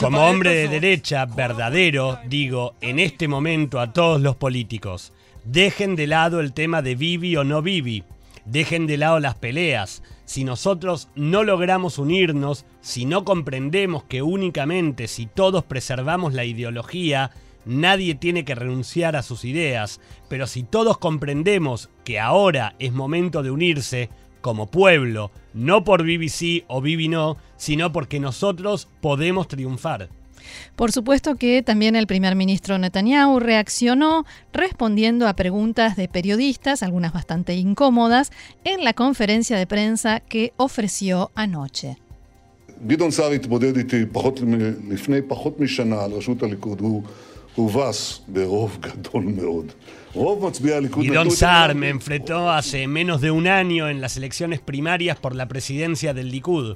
Como 0.00 0.26
hombre 0.26 0.54
de 0.54 0.68
derecha 0.68 1.26
verdadero, 1.26 2.18
digo 2.24 2.76
en 2.80 2.98
este 2.98 3.28
momento 3.28 3.78
a 3.78 3.92
todos 3.92 4.22
los 4.22 4.36
políticos, 4.36 5.12
dejen 5.44 5.96
de 5.96 6.06
lado 6.06 6.40
el 6.40 6.54
tema 6.54 6.80
de 6.80 6.94
Bibi 6.94 7.36
o 7.36 7.44
no 7.44 7.60
Bibi, 7.60 8.04
dejen 8.46 8.86
de 8.86 8.96
lado 8.96 9.20
las 9.20 9.34
peleas, 9.34 10.02
si 10.24 10.44
nosotros 10.44 11.10
no 11.14 11.44
logramos 11.44 11.98
unirnos, 11.98 12.64
si 12.80 13.04
no 13.04 13.26
comprendemos 13.26 14.02
que 14.04 14.22
únicamente 14.22 15.06
si 15.08 15.26
todos 15.26 15.62
preservamos 15.62 16.32
la 16.32 16.46
ideología, 16.46 17.32
nadie 17.68 18.14
tiene 18.14 18.44
que 18.44 18.54
renunciar 18.54 19.14
a 19.14 19.22
sus 19.22 19.44
ideas, 19.44 20.00
pero 20.28 20.46
si 20.46 20.62
todos 20.62 20.98
comprendemos 20.98 21.90
que 22.02 22.18
ahora 22.18 22.74
es 22.78 22.92
momento 22.92 23.42
de 23.42 23.50
unirse 23.50 24.08
como 24.40 24.70
pueblo, 24.70 25.30
no 25.52 25.84
por 25.84 26.02
BBC 26.02 26.64
o 26.66 26.80
Bibi 26.80 27.08
no, 27.08 27.36
sino 27.56 27.92
porque 27.92 28.20
nosotros 28.20 28.88
podemos 29.00 29.48
triunfar. 29.48 30.08
Por 30.76 30.92
supuesto 30.92 31.36
que 31.36 31.62
también 31.62 31.94
el 31.94 32.06
primer 32.06 32.34
ministro 32.34 32.78
Netanyahu 32.78 33.38
reaccionó 33.38 34.24
respondiendo 34.52 35.28
a 35.28 35.34
preguntas 35.34 35.96
de 35.96 36.08
periodistas, 36.08 36.82
algunas 36.82 37.12
bastante 37.12 37.54
incómodas, 37.54 38.30
en 38.64 38.82
la 38.82 38.94
conferencia 38.94 39.58
de 39.58 39.66
prensa 39.66 40.20
que 40.20 40.54
ofreció 40.56 41.30
anoche. 41.34 41.98
גדעון 47.59 47.93
סער 47.93 48.33
התמודד 48.33 48.89
איתי 48.89 48.93
פחות, 48.93 48.93
לפני 48.93 48.93
פחות 48.93 48.93
משנה 48.93 48.93
על 48.93 48.93
ראשות 48.93 49.15
הליכוד. 49.15 49.71
הוא 50.03 50.21
הובס 50.21 50.51
ברוב 50.67 50.77
גדול 50.81 50.83
מאוד. 50.83 50.91
Guidón 50.95 51.31
Saar 51.31 51.73
me 51.73 51.89
enfrentó 51.89 52.51
hace 52.51 52.87
menos 52.87 53.19
de 53.19 53.31
un 53.31 53.47
año 53.47 53.89
en 53.89 53.99
las 53.99 54.15
elecciones 54.15 54.59
primarias 54.59 55.17
por 55.17 55.33
la 55.35 55.47
presidencia 55.47 56.13
del 56.13 56.29
Likud. 56.29 56.75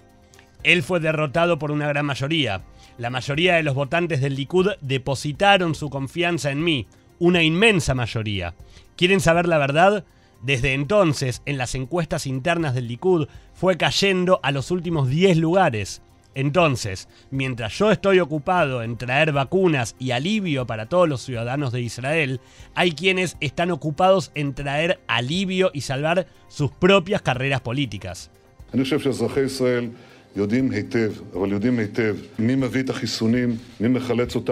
Él 0.64 0.82
fue 0.82 1.00
derrotado 1.00 1.60
por 1.60 1.70
una 1.70 1.88
gran 1.88 2.06
mayoría. 2.08 2.64
La 2.98 3.12
mayoría 3.12 3.56
de 3.56 3.64
los 3.64 3.76
votantes 3.76 4.22
del 4.22 4.36
Likud 4.36 4.70
depositaron 4.82 5.76
su 5.76 5.92
confianza 5.92 6.50
en 6.50 6.64
mí, 6.64 6.88
una 7.20 7.44
inmensa 7.44 7.94
mayoría. 7.94 8.56
¿Quieren 8.96 9.20
saber 9.20 9.48
la 9.48 9.60
verdad? 9.60 10.04
Desde 10.42 10.74
entonces, 10.74 11.44
en 11.46 11.60
las 11.60 11.76
encuestas 11.76 12.26
internas 12.26 12.74
del 12.74 12.88
Likud, 12.88 13.28
fue 13.54 13.78
cayendo 13.78 14.40
a 14.42 14.52
los 14.52 14.72
últimos 14.72 15.10
10 15.10 15.38
lugares. 15.38 16.02
Entonces, 16.35 17.09
mientras 17.31 17.77
yo 17.79 17.91
estoy 17.91 18.21
ocupado 18.21 18.83
en 18.83 18.97
traer 18.97 19.33
vacunas 19.33 19.95
y 19.99 20.13
alivio 20.13 20.67
para 20.67 20.87
todos 20.87 21.09
los 21.09 21.23
ciudadanos 21.23 21.73
de 21.73 21.83
Israel, 21.83 22.41
hay 22.75 22.93
quienes 22.93 23.37
están 23.41 23.71
ocupados 23.71 24.31
en 24.35 24.55
traer 24.55 25.01
alivio 25.07 25.71
y 25.75 25.83
salvar 25.83 26.27
sus 26.49 26.71
propias 26.71 27.23
carreras 27.23 27.61
políticas. 27.61 28.31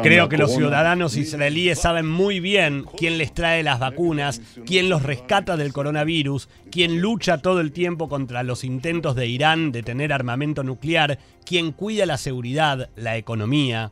Creo 0.02 0.28
que 0.28 0.37
los 0.37 0.54
ciudadanos 0.54 1.16
israelíes 1.16 1.78
saben 1.78 2.06
muy 2.06 2.38
bien 2.40 2.84
quién 2.99 3.16
les 3.16 3.32
trae 3.32 3.62
las 3.62 3.78
vacunas, 3.78 4.42
quién 4.66 4.90
los 4.90 5.02
rescata 5.02 5.56
del 5.56 5.72
coronavirus, 5.72 6.49
quién 6.70 7.00
lucha 7.00 7.38
todo 7.38 7.60
el 7.60 7.72
tiempo 7.72 8.08
contra 8.08 8.42
los 8.42 8.62
intentos 8.64 9.16
de 9.16 9.26
Irán 9.26 9.72
de 9.72 9.82
tener 9.82 10.12
armamento 10.12 10.62
nuclear, 10.62 11.18
quién 11.46 11.72
cuida 11.72 12.04
la 12.04 12.18
seguridad, 12.18 12.90
la 12.96 13.16
economía. 13.16 13.90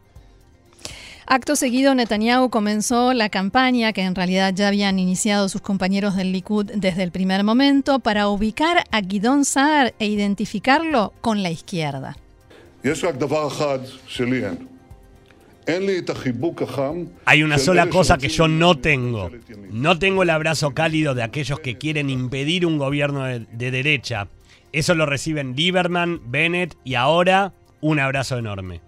Acto 1.30 1.56
seguido, 1.56 1.94
Netanyahu 1.94 2.48
comenzó 2.48 3.12
la 3.12 3.28
campaña 3.28 3.92
que 3.92 4.00
en 4.00 4.14
realidad 4.14 4.54
ya 4.54 4.68
habían 4.68 4.98
iniciado 4.98 5.50
sus 5.50 5.60
compañeros 5.60 6.16
del 6.16 6.32
Likud 6.32 6.70
desde 6.74 7.02
el 7.02 7.12
primer 7.12 7.44
momento 7.44 7.98
para 7.98 8.28
ubicar 8.28 8.84
a 8.90 9.02
Guidón 9.02 9.44
Saar 9.44 9.92
e 9.98 10.06
identificarlo 10.06 11.12
con 11.20 11.42
la 11.42 11.50
izquierda. 11.50 12.16
Hay 17.26 17.42
una 17.42 17.58
sola 17.58 17.90
cosa 17.90 18.16
que 18.16 18.30
yo 18.30 18.48
no 18.48 18.78
tengo. 18.78 19.30
No 19.70 19.98
tengo 19.98 20.22
el 20.22 20.30
abrazo 20.30 20.72
cálido 20.72 21.14
de 21.14 21.24
aquellos 21.24 21.60
que 21.60 21.76
quieren 21.76 22.08
impedir 22.08 22.64
un 22.64 22.78
gobierno 22.78 23.24
de, 23.24 23.40
de 23.40 23.70
derecha. 23.70 24.28
Eso 24.72 24.94
lo 24.94 25.04
reciben 25.04 25.54
Lieberman, 25.54 26.22
Bennett 26.24 26.74
y 26.84 26.94
ahora 26.94 27.52
un 27.82 28.00
abrazo 28.00 28.38
enorme. 28.38 28.87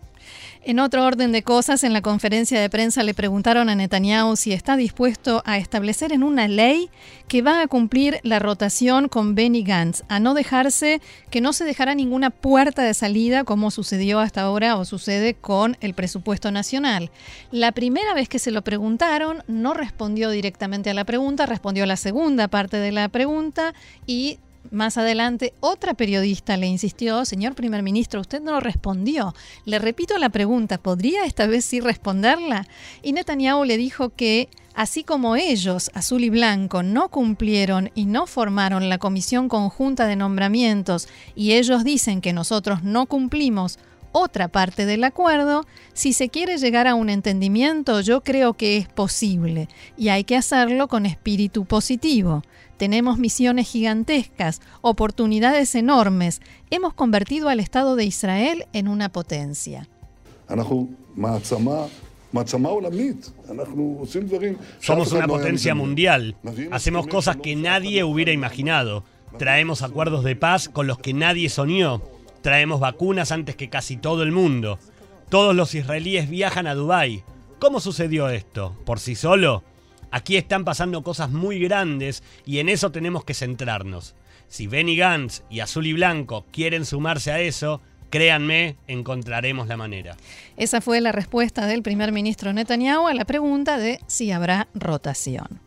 En 0.62 0.78
otro 0.78 1.06
orden 1.06 1.32
de 1.32 1.42
cosas, 1.42 1.84
en 1.84 1.94
la 1.94 2.02
conferencia 2.02 2.60
de 2.60 2.68
prensa 2.68 3.02
le 3.02 3.14
preguntaron 3.14 3.70
a 3.70 3.74
Netanyahu 3.74 4.36
si 4.36 4.52
está 4.52 4.76
dispuesto 4.76 5.42
a 5.46 5.56
establecer 5.56 6.12
en 6.12 6.22
una 6.22 6.48
ley 6.48 6.90
que 7.28 7.40
va 7.40 7.62
a 7.62 7.66
cumplir 7.66 8.20
la 8.24 8.38
rotación 8.40 9.08
con 9.08 9.34
Benny 9.34 9.62
Gantz, 9.62 10.02
a 10.08 10.20
no 10.20 10.34
dejarse, 10.34 11.00
que 11.30 11.40
no 11.40 11.54
se 11.54 11.64
dejará 11.64 11.94
ninguna 11.94 12.28
puerta 12.28 12.82
de 12.82 12.92
salida 12.92 13.44
como 13.44 13.70
sucedió 13.70 14.20
hasta 14.20 14.42
ahora 14.42 14.76
o 14.76 14.84
sucede 14.84 15.32
con 15.32 15.78
el 15.80 15.94
presupuesto 15.94 16.50
nacional. 16.50 17.10
La 17.50 17.72
primera 17.72 18.12
vez 18.12 18.28
que 18.28 18.38
se 18.38 18.50
lo 18.50 18.60
preguntaron, 18.60 19.42
no 19.46 19.72
respondió 19.72 20.28
directamente 20.28 20.90
a 20.90 20.94
la 20.94 21.06
pregunta, 21.06 21.46
respondió 21.46 21.84
a 21.84 21.86
la 21.86 21.96
segunda 21.96 22.48
parte 22.48 22.76
de 22.76 22.92
la 22.92 23.08
pregunta 23.08 23.72
y 24.06 24.38
más 24.70 24.98
adelante, 24.98 25.52
otra 25.60 25.94
periodista 25.94 26.56
le 26.56 26.66
insistió, 26.66 27.24
señor 27.24 27.54
primer 27.54 27.82
ministro, 27.82 28.20
usted 28.20 28.40
no 28.40 28.60
respondió. 28.60 29.34
Le 29.64 29.78
repito 29.78 30.16
la 30.18 30.28
pregunta, 30.28 30.78
¿podría 30.78 31.24
esta 31.24 31.46
vez 31.46 31.64
sí 31.64 31.80
responderla? 31.80 32.66
Y 33.02 33.12
Netanyahu 33.12 33.64
le 33.64 33.76
dijo 33.76 34.10
que, 34.10 34.48
así 34.74 35.02
como 35.02 35.36
ellos, 35.36 35.90
azul 35.94 36.24
y 36.24 36.30
blanco, 36.30 36.82
no 36.82 37.08
cumplieron 37.08 37.90
y 37.94 38.04
no 38.04 38.26
formaron 38.26 38.88
la 38.88 38.98
comisión 38.98 39.48
conjunta 39.48 40.06
de 40.06 40.16
nombramientos, 40.16 41.08
y 41.34 41.52
ellos 41.52 41.84
dicen 41.84 42.20
que 42.20 42.32
nosotros 42.32 42.82
no 42.82 43.06
cumplimos 43.06 43.78
otra 44.12 44.48
parte 44.48 44.86
del 44.86 45.04
acuerdo, 45.04 45.64
si 45.92 46.12
se 46.12 46.28
quiere 46.28 46.58
llegar 46.58 46.86
a 46.86 46.94
un 46.94 47.10
entendimiento, 47.10 48.00
yo 48.00 48.22
creo 48.22 48.54
que 48.54 48.76
es 48.76 48.88
posible 48.88 49.68
y 49.96 50.08
hay 50.08 50.24
que 50.24 50.36
hacerlo 50.36 50.88
con 50.88 51.06
espíritu 51.06 51.64
positivo. 51.64 52.42
Tenemos 52.80 53.18
misiones 53.18 53.68
gigantescas, 53.68 54.62
oportunidades 54.80 55.74
enormes. 55.74 56.40
Hemos 56.70 56.94
convertido 56.94 57.50
al 57.50 57.60
Estado 57.60 57.94
de 57.94 58.06
Israel 58.06 58.64
en 58.72 58.88
una 58.88 59.10
potencia. 59.10 59.86
Somos 64.80 65.12
una 65.12 65.28
potencia 65.28 65.74
mundial. 65.74 66.36
Hacemos 66.70 67.06
cosas 67.06 67.36
que 67.36 67.54
nadie 67.54 68.02
hubiera 68.02 68.32
imaginado. 68.32 69.04
Traemos 69.36 69.82
acuerdos 69.82 70.24
de 70.24 70.36
paz 70.36 70.70
con 70.70 70.86
los 70.86 70.96
que 70.96 71.12
nadie 71.12 71.50
soñó. 71.50 72.00
Traemos 72.40 72.80
vacunas 72.80 73.30
antes 73.30 73.56
que 73.56 73.68
casi 73.68 73.98
todo 73.98 74.22
el 74.22 74.32
mundo. 74.32 74.78
Todos 75.28 75.54
los 75.54 75.74
israelíes 75.74 76.30
viajan 76.30 76.66
a 76.66 76.74
Dubái. 76.74 77.24
¿Cómo 77.58 77.78
sucedió 77.78 78.30
esto? 78.30 78.74
¿Por 78.86 79.00
sí 79.00 79.16
solo? 79.16 79.64
Aquí 80.10 80.36
están 80.36 80.64
pasando 80.64 81.02
cosas 81.02 81.30
muy 81.30 81.58
grandes 81.58 82.22
y 82.44 82.58
en 82.58 82.68
eso 82.68 82.90
tenemos 82.90 83.24
que 83.24 83.34
centrarnos. 83.34 84.14
Si 84.48 84.66
Benny 84.66 84.96
Gantz 84.96 85.42
y 85.48 85.60
Azul 85.60 85.86
y 85.86 85.92
Blanco 85.92 86.44
quieren 86.50 86.84
sumarse 86.84 87.30
a 87.30 87.40
eso, 87.40 87.80
créanme, 88.10 88.76
encontraremos 88.88 89.68
la 89.68 89.76
manera. 89.76 90.16
Esa 90.56 90.80
fue 90.80 91.00
la 91.00 91.12
respuesta 91.12 91.66
del 91.66 91.82
primer 91.82 92.10
ministro 92.10 92.52
Netanyahu 92.52 93.06
a 93.06 93.14
la 93.14 93.24
pregunta 93.24 93.78
de 93.78 94.00
si 94.08 94.32
habrá 94.32 94.68
rotación. 94.74 95.60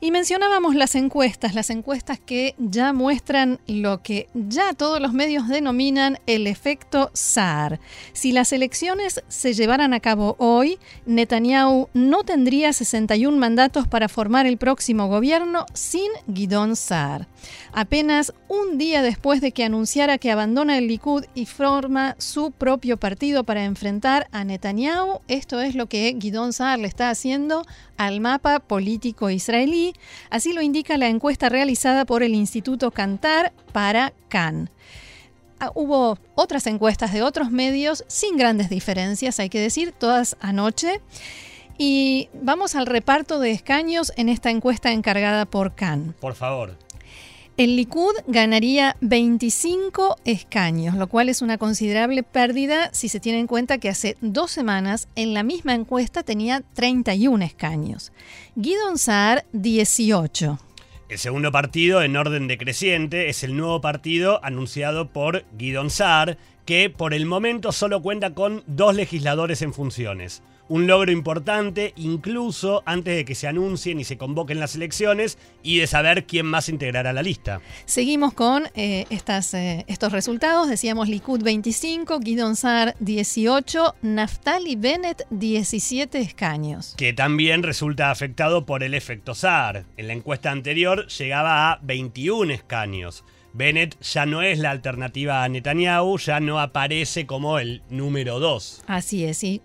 Y 0.00 0.12
mencionábamos 0.12 0.76
las 0.76 0.94
encuestas, 0.94 1.56
las 1.56 1.70
encuestas 1.70 2.20
que 2.20 2.54
ya 2.58 2.92
muestran 2.92 3.58
lo 3.66 4.00
que 4.00 4.28
ya 4.32 4.72
todos 4.72 5.00
los 5.00 5.12
medios 5.12 5.48
denominan 5.48 6.20
el 6.26 6.46
efecto 6.46 7.10
SAR. 7.14 7.80
Si 8.12 8.30
las 8.30 8.52
elecciones 8.52 9.24
se 9.26 9.54
llevaran 9.54 9.92
a 9.94 10.00
cabo 10.00 10.36
hoy, 10.38 10.78
Netanyahu 11.04 11.88
no 11.94 12.22
tendría 12.22 12.72
61 12.72 13.36
mandatos 13.38 13.88
para 13.88 14.08
formar 14.08 14.46
el 14.46 14.56
próximo 14.56 15.08
gobierno 15.08 15.66
sin 15.74 16.12
Guidón 16.28 16.76
Saar. 16.76 17.26
Apenas 17.72 18.32
un 18.48 18.78
día 18.78 19.02
después 19.02 19.40
de 19.40 19.50
que 19.50 19.64
anunciara 19.64 20.18
que 20.18 20.30
abandona 20.30 20.78
el 20.78 20.86
Likud 20.86 21.24
y 21.34 21.46
forma 21.46 22.14
su 22.18 22.52
propio 22.52 22.98
partido 22.98 23.42
para 23.42 23.64
enfrentar 23.64 24.28
a 24.30 24.44
Netanyahu, 24.44 25.22
esto 25.26 25.60
es 25.60 25.74
lo 25.74 25.88
que 25.88 26.12
Guidón 26.12 26.52
Saar 26.52 26.78
le 26.78 26.86
está 26.86 27.10
haciendo 27.10 27.64
al 27.96 28.20
mapa 28.20 28.60
político 28.60 29.28
israelí, 29.28 29.87
así 30.30 30.52
lo 30.52 30.62
indica 30.62 30.96
la 30.96 31.08
encuesta 31.08 31.48
realizada 31.48 32.04
por 32.04 32.22
el 32.22 32.34
Instituto 32.34 32.90
Cantar 32.90 33.52
para 33.72 34.12
Cannes. 34.28 34.70
Ah, 35.60 35.72
hubo 35.74 36.18
otras 36.36 36.66
encuestas 36.66 37.12
de 37.12 37.22
otros 37.22 37.50
medios 37.50 38.04
sin 38.06 38.36
grandes 38.36 38.70
diferencias, 38.70 39.40
hay 39.40 39.48
que 39.48 39.60
decir, 39.60 39.92
todas 39.92 40.36
anoche. 40.40 41.00
Y 41.78 42.28
vamos 42.32 42.74
al 42.74 42.86
reparto 42.86 43.38
de 43.38 43.52
escaños 43.52 44.12
en 44.16 44.28
esta 44.28 44.50
encuesta 44.50 44.92
encargada 44.92 45.46
por 45.46 45.74
Cannes. 45.74 46.14
Por 46.16 46.34
favor. 46.34 46.76
El 47.58 47.74
Likud 47.74 48.14
ganaría 48.28 48.94
25 49.00 50.18
escaños, 50.24 50.94
lo 50.94 51.08
cual 51.08 51.28
es 51.28 51.42
una 51.42 51.58
considerable 51.58 52.22
pérdida 52.22 52.88
si 52.92 53.08
se 53.08 53.18
tiene 53.18 53.40
en 53.40 53.48
cuenta 53.48 53.78
que 53.78 53.88
hace 53.88 54.16
dos 54.20 54.52
semanas 54.52 55.08
en 55.16 55.34
la 55.34 55.42
misma 55.42 55.74
encuesta 55.74 56.22
tenía 56.22 56.62
31 56.74 57.44
escaños. 57.44 58.12
Guidon 58.54 58.96
Saar, 58.96 59.44
18. 59.54 60.56
El 61.08 61.18
segundo 61.18 61.50
partido, 61.50 62.00
en 62.02 62.16
orden 62.16 62.46
decreciente, 62.46 63.28
es 63.28 63.42
el 63.42 63.56
nuevo 63.56 63.80
partido 63.80 64.38
anunciado 64.44 65.08
por 65.08 65.44
Guidon 65.56 65.90
Saar, 65.90 66.38
que 66.68 66.90
por 66.90 67.14
el 67.14 67.24
momento 67.24 67.72
solo 67.72 68.02
cuenta 68.02 68.34
con 68.34 68.62
dos 68.66 68.94
legisladores 68.94 69.62
en 69.62 69.72
funciones 69.72 70.42
un 70.68 70.86
logro 70.86 71.10
importante 71.10 71.94
incluso 71.96 72.82
antes 72.86 73.16
de 73.16 73.24
que 73.24 73.34
se 73.34 73.48
anuncien 73.48 74.00
y 74.00 74.04
se 74.04 74.18
convoquen 74.18 74.60
las 74.60 74.74
elecciones 74.74 75.38
y 75.62 75.78
de 75.78 75.86
saber 75.86 76.26
quién 76.26 76.46
más 76.46 76.68
integrará 76.68 77.12
la 77.12 77.22
lista. 77.22 77.60
Seguimos 77.86 78.34
con 78.34 78.68
eh, 78.74 79.06
estas, 79.10 79.54
eh, 79.54 79.84
estos 79.88 80.12
resultados. 80.12 80.68
Decíamos 80.68 81.08
Likud 81.08 81.42
25, 81.42 82.20
Guidon 82.20 82.56
Sar 82.56 82.94
18, 83.00 83.94
Naftali 84.02 84.76
Bennett 84.76 85.26
17 85.30 86.20
escaños. 86.20 86.94
Que 86.96 87.12
también 87.12 87.62
resulta 87.62 88.10
afectado 88.10 88.66
por 88.66 88.82
el 88.82 88.94
efecto 88.94 89.34
SAR. 89.34 89.86
En 89.96 90.06
la 90.06 90.12
encuesta 90.12 90.50
anterior 90.50 91.06
llegaba 91.06 91.72
a 91.72 91.80
21 91.82 92.52
escaños. 92.52 93.24
Bennett 93.58 94.00
ya 94.00 94.24
no 94.24 94.40
es 94.40 94.60
la 94.60 94.70
alternativa 94.70 95.42
a 95.42 95.48
Netanyahu, 95.48 96.16
ya 96.18 96.38
no 96.38 96.60
aparece 96.60 97.26
como 97.26 97.58
el 97.58 97.82
número 97.90 98.38
2. 98.38 98.84
Así 98.86 99.24
es, 99.24 99.38
sí. 99.38 99.60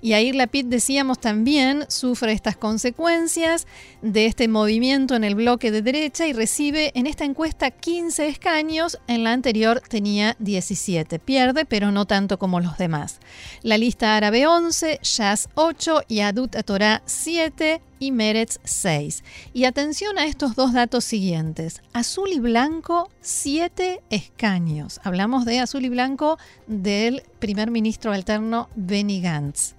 Y 0.00 0.12
Air 0.12 0.36
Lapid, 0.36 0.66
decíamos 0.66 1.18
también, 1.18 1.86
sufre 1.88 2.32
estas 2.32 2.56
consecuencias 2.56 3.66
de 4.02 4.26
este 4.26 4.46
movimiento 4.46 5.16
en 5.16 5.24
el 5.24 5.34
bloque 5.34 5.72
de 5.72 5.82
derecha 5.82 6.26
y 6.26 6.32
recibe 6.32 6.92
en 6.94 7.06
esta 7.06 7.24
encuesta 7.24 7.70
15 7.70 8.28
escaños, 8.28 9.00
en 9.08 9.24
la 9.24 9.32
anterior 9.32 9.80
tenía 9.80 10.36
17. 10.38 11.18
Pierde, 11.18 11.64
pero 11.64 11.90
no 11.90 12.06
tanto 12.06 12.38
como 12.38 12.60
los 12.60 12.78
demás. 12.78 13.18
La 13.62 13.78
lista 13.78 14.16
árabe 14.16 14.46
11, 14.46 15.00
Shas 15.02 15.48
8 15.54 16.02
y 16.06 16.20
Adut 16.20 16.54
Torah 16.64 17.02
7 17.06 17.80
y 18.04 18.12
Meretz 18.12 18.58
6. 18.64 19.24
Y 19.52 19.64
atención 19.64 20.18
a 20.18 20.26
estos 20.26 20.54
dos 20.54 20.72
datos 20.72 21.04
siguientes. 21.04 21.82
Azul 21.92 22.30
y 22.32 22.38
blanco, 22.38 23.10
7 23.20 24.02
escaños. 24.10 25.00
Hablamos 25.04 25.44
de 25.44 25.60
azul 25.60 25.84
y 25.84 25.88
blanco 25.88 26.38
del 26.66 27.22
primer 27.38 27.70
ministro 27.70 28.12
alterno 28.12 28.68
Benny 28.74 29.20
Gantz. 29.20 29.74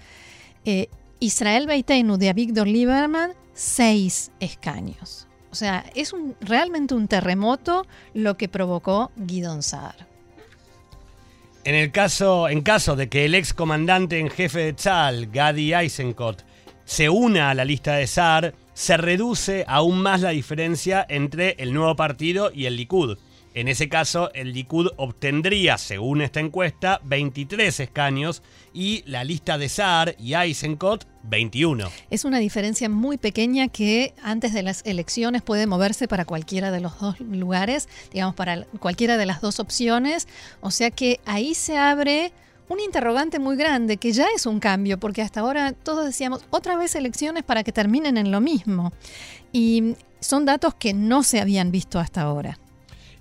Eh, 0.66 0.90
Israel 1.20 1.68
Beiteinu 1.68 2.18
de 2.18 2.30
Avigdor 2.30 2.68
Lieberman, 2.68 3.34
seis 3.54 4.32
escaños. 4.40 5.28
O 5.52 5.56
sea, 5.56 5.86
es 5.96 6.14
realmente 6.42 6.94
un 6.94 7.08
terremoto 7.08 7.88
lo 8.14 8.36
que 8.36 8.50
provocó 8.50 9.12
Guidon 9.16 9.64
Saar. 9.64 10.08
En 11.64 11.74
el 11.74 11.92
caso, 11.92 12.48
en 12.48 12.62
caso 12.62 12.96
de 12.96 13.10
que 13.10 13.26
el 13.26 13.34
ex 13.34 13.54
comandante 13.54 14.20
en 14.20 14.30
jefe 14.30 14.60
de 14.60 14.74
Tzal, 14.74 15.32
Gadi 15.32 15.74
Eisenkot, 15.74 16.45
se 16.86 17.10
una 17.10 17.50
a 17.50 17.54
la 17.54 17.66
lista 17.66 17.96
de 17.96 18.08
Saar, 18.08 18.54
se 18.74 18.96
reduce 18.98 19.66
aún 19.68 20.00
más 20.00 20.22
la 20.22 20.30
diferencia 20.30 21.06
entre 21.10 21.56
el 21.60 21.74
nuevo 21.74 21.96
partido 21.96 22.52
y 22.54 22.66
el 22.66 22.78
Likud. 22.78 23.18
En 23.56 23.70
ese 23.70 23.88
caso, 23.88 24.32
el 24.34 24.52
Likud 24.52 24.90
obtendría, 24.98 25.78
según 25.78 26.22
esta 26.22 26.42
encuesta, 26.42 27.00
23 27.06 27.80
escaños 27.80 28.44
y 28.74 29.02
la 29.08 29.24
lista 29.24 29.58
de 29.58 29.70
Saar 29.70 30.16
y 30.20 30.34
Eisenkot 30.34 31.08
21. 31.24 31.90
Es 32.10 32.26
una 32.26 32.40
diferencia 32.40 32.90
muy 32.90 33.18
pequeña 33.18 33.70
que 33.70 34.14
antes 34.22 34.54
de 34.54 34.62
las 34.62 34.86
elecciones 34.86 35.42
puede 35.42 35.68
moverse 35.68 36.10
para 36.10 36.26
cualquiera 36.26 36.70
de 36.70 36.82
los 36.82 37.00
dos 37.00 37.18
lugares, 37.22 37.88
digamos, 38.12 38.36
para 38.36 38.66
cualquiera 38.80 39.16
de 39.16 39.26
las 39.26 39.40
dos 39.40 39.62
opciones. 39.62 40.28
O 40.60 40.70
sea 40.70 40.92
que 40.92 41.22
ahí 41.26 41.56
se 41.56 41.78
abre 41.78 42.34
un 42.68 42.80
interrogante 42.80 43.40
muy 43.40 43.56
grande, 43.56 43.98
que 43.98 44.12
ya 44.12 44.28
es 44.36 44.46
un 44.46 44.60
cambio, 44.60 45.00
porque 45.00 45.22
hasta 45.22 45.42
ahora 45.42 45.74
todos 45.74 46.06
decíamos 46.06 46.44
otra 46.50 46.76
vez 46.78 46.96
elecciones 46.96 47.44
para 47.44 47.64
que 47.64 47.72
terminen 47.72 48.18
en 48.18 48.32
lo 48.32 48.42
mismo. 48.42 48.92
Y 49.52 49.96
son 50.20 50.46
datos 50.46 50.74
que 50.74 50.94
no 50.94 51.24
se 51.24 51.40
habían 51.40 51.72
visto 51.72 52.00
hasta 52.00 52.22
ahora. 52.22 52.58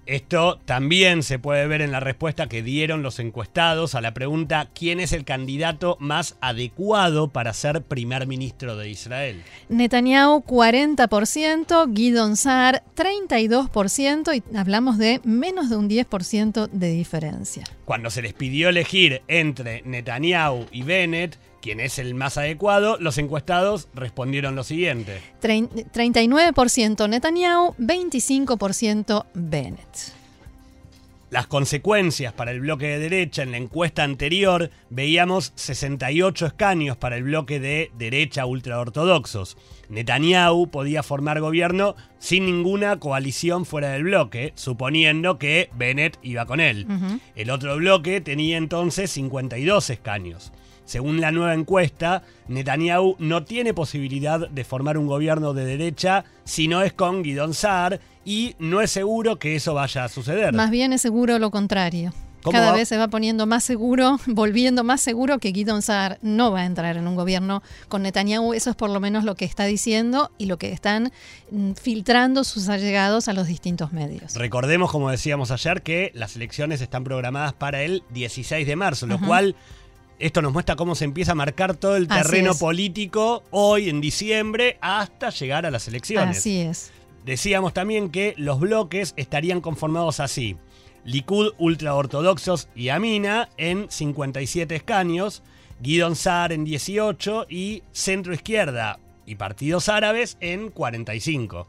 Esto 0.07 0.61
también 0.67 1.23
se 1.23 1.39
puede 1.39 1.67
ver 1.67 1.81
en 1.81 1.91
la 1.91 2.01
respuesta 2.01 2.47
que 2.47 2.63
dieron 2.63 3.03
los 3.03 3.19
encuestados 3.19 3.95
a 3.95 4.01
la 4.03 4.13
pregunta 4.13 4.69
¿quién 4.75 5.01
es 5.01 5.13
el 5.13 5.25
candidato 5.25 5.97
más 5.99 6.37
adecuado 6.41 7.29
para 7.29 7.55
ser 7.55 7.83
primer 7.83 8.27
ministro 8.27 8.77
de 8.77 8.91
Israel? 8.91 9.43
Netanyahu 9.71 10.45
40%, 10.45 11.93
Guidon 11.93 12.37
Saar 12.37 12.83
32% 12.97 14.37
y 14.37 14.57
hablamos 14.57 14.99
de 14.99 15.21
menos 15.25 15.71
de 15.71 15.77
un 15.77 15.89
10% 15.89 16.69
de 16.71 16.91
diferencia. 16.91 17.65
Cuando 17.85 18.11
se 18.11 18.23
les 18.23 18.35
pidió 18.35 18.69
elegir 18.69 19.23
entre 19.29 19.83
Netanyahu 19.87 20.67
y 20.71 20.83
Bennett, 20.83 21.39
quién 21.65 21.81
es 21.81 21.99
el 21.99 22.15
más 22.15 22.37
adecuado, 22.37 22.99
los 23.01 23.17
encuestados 23.17 23.89
respondieron 23.95 24.55
lo 24.55 24.65
siguiente. 24.65 25.23
39% 25.41 27.09
Netanyahu, 27.09 27.75
25% 27.79 29.25
Bennett. 29.33 30.13
Las 31.31 31.47
consecuencias 31.47 32.35
para 32.35 32.51
el 32.51 32.61
bloque 32.61 32.87
de 32.87 32.99
derecha 32.99 33.43
en 33.43 33.51
la 33.51 33.57
encuesta 33.57 34.05
anterior 34.05 34.71
veíamos 34.91 35.53
68 35.55 36.45
escaños 36.45 36.99
para 36.99 37.17
el 37.17 37.25
bloque 37.25 37.59
de 37.59 37.91
derecha 37.97 38.45
ultraortodoxos. 38.45 39.57
Netanyahu 39.89 40.69
podía 40.71 41.03
formar 41.03 41.41
gobierno 41.41 41.97
sin 42.19 42.45
ninguna 42.45 43.01
coalición 43.01 43.65
fuera 43.65 43.89
del 43.89 44.05
bloque, 44.05 44.53
suponiendo 44.55 45.39
que 45.39 45.71
Bennett 45.75 46.19
iba 46.23 46.45
con 46.45 46.61
él. 46.61 46.87
El 47.35 47.51
otro 47.51 47.75
bloque 47.79 48.21
tenía 48.21 48.59
entonces 48.59 49.11
52 49.13 49.89
escaños. 49.89 50.53
Según 50.85 51.21
la 51.21 51.31
nueva 51.31 51.55
encuesta, 51.55 52.23
Netanyahu 52.49 53.17
no 53.19 53.45
tiene 53.45 53.75
posibilidad 53.75 54.49
de 54.49 54.65
formar 54.65 54.99
un 54.99 55.07
gobierno 55.07 55.55
de 55.55 55.65
derecha 55.65 56.25
si 56.45 56.69
no 56.69 56.83
es 56.83 56.93
con 56.93 57.23
Guidon 57.23 57.55
Saar 57.55 58.01
y 58.25 58.55
no 58.59 58.81
es 58.81 58.91
seguro 58.91 59.39
que 59.39 59.57
eso 59.57 59.75
vaya 59.75 60.05
a 60.05 60.09
suceder. 60.09 60.55
Más 60.55 60.71
bien 60.71 60.93
es 60.93 61.03
seguro 61.03 61.39
lo 61.39 61.51
contrario. 61.51 62.13
Cada 62.53 62.73
vez 62.73 62.89
se 62.89 62.99
va 62.99 63.09
poniendo 63.09 63.47
más 63.47 63.65
seguro, 63.65 64.19
volviendo 64.27 64.85
más 64.85 65.01
seguro 65.01 65.39
que 65.39 65.53
Guidon 65.53 65.83
Saar 65.83 66.19
no 66.23 66.53
va 66.53 66.61
a 66.61 66.67
entrar 66.67 66.97
en 66.97 67.09
un 67.09 67.17
gobierno 67.17 67.63
con 67.89 68.03
Netanyahu. 68.03 68.53
Eso 68.53 68.71
es 68.71 68.77
por 68.77 68.91
lo 68.91 69.01
menos 69.01 69.25
lo 69.25 69.35
que 69.35 69.45
está 69.45 69.65
diciendo 69.65 70.31
y 70.39 70.47
lo 70.47 70.59
que 70.59 70.73
están 70.73 71.13
mm, 71.51 71.73
filtrando 71.73 72.45
sus 72.45 72.69
allegados 72.69 73.29
a 73.29 73.33
los 73.33 73.47
distintos 73.47 73.93
medios. 73.93 74.35
Recordemos, 74.35 74.91
como 74.91 75.11
decíamos 75.11 75.51
ayer, 75.51 75.83
que 75.83 76.11
las 76.15 76.37
elecciones 76.37 76.81
están 76.81 77.05
programadas 77.05 77.55
para 77.55 77.83
el 77.83 78.03
16 78.11 78.67
de 78.67 78.77
marzo, 78.77 79.07
lo 79.07 79.19
cual 79.19 79.57
esto 80.19 80.43
nos 80.43 80.53
muestra 80.53 80.77
cómo 80.77 80.95
se 80.95 81.05
empieza 81.05 81.33
a 81.33 81.35
marcar 81.35 81.75
todo 81.75 81.97
el 81.97 82.09
terreno 82.09 82.55
político 82.55 83.43
hoy 83.51 83.89
en 83.89 84.01
diciembre 84.01 84.79
hasta 84.81 85.31
llegar 85.31 85.67
a 85.67 85.71
las 85.71 85.89
elecciones. 85.89 86.39
Así 86.39 86.61
es. 86.61 86.93
Decíamos 87.25 87.73
también 87.73 88.11
que 88.11 88.35
los 88.37 88.61
bloques 88.61 89.15
estarían 89.17 89.61
conformados 89.61 90.21
así. 90.21 90.57
Likud 91.05 91.53
ultraortodoxos 91.59 92.69
y 92.75 92.91
Amina 92.91 93.49
en 93.57 93.87
57 93.91 94.75
escaños, 94.75 95.43
Guidon 95.81 96.17
Sar 96.17 96.53
en 96.53 96.65
18 96.65 97.47
y 97.49 97.83
centro 97.93 98.33
izquierda 98.35 98.99
y 99.27 99.35
partidos 99.37 99.89
árabes 99.89 100.37
en 100.41 100.71
45. 100.71 101.67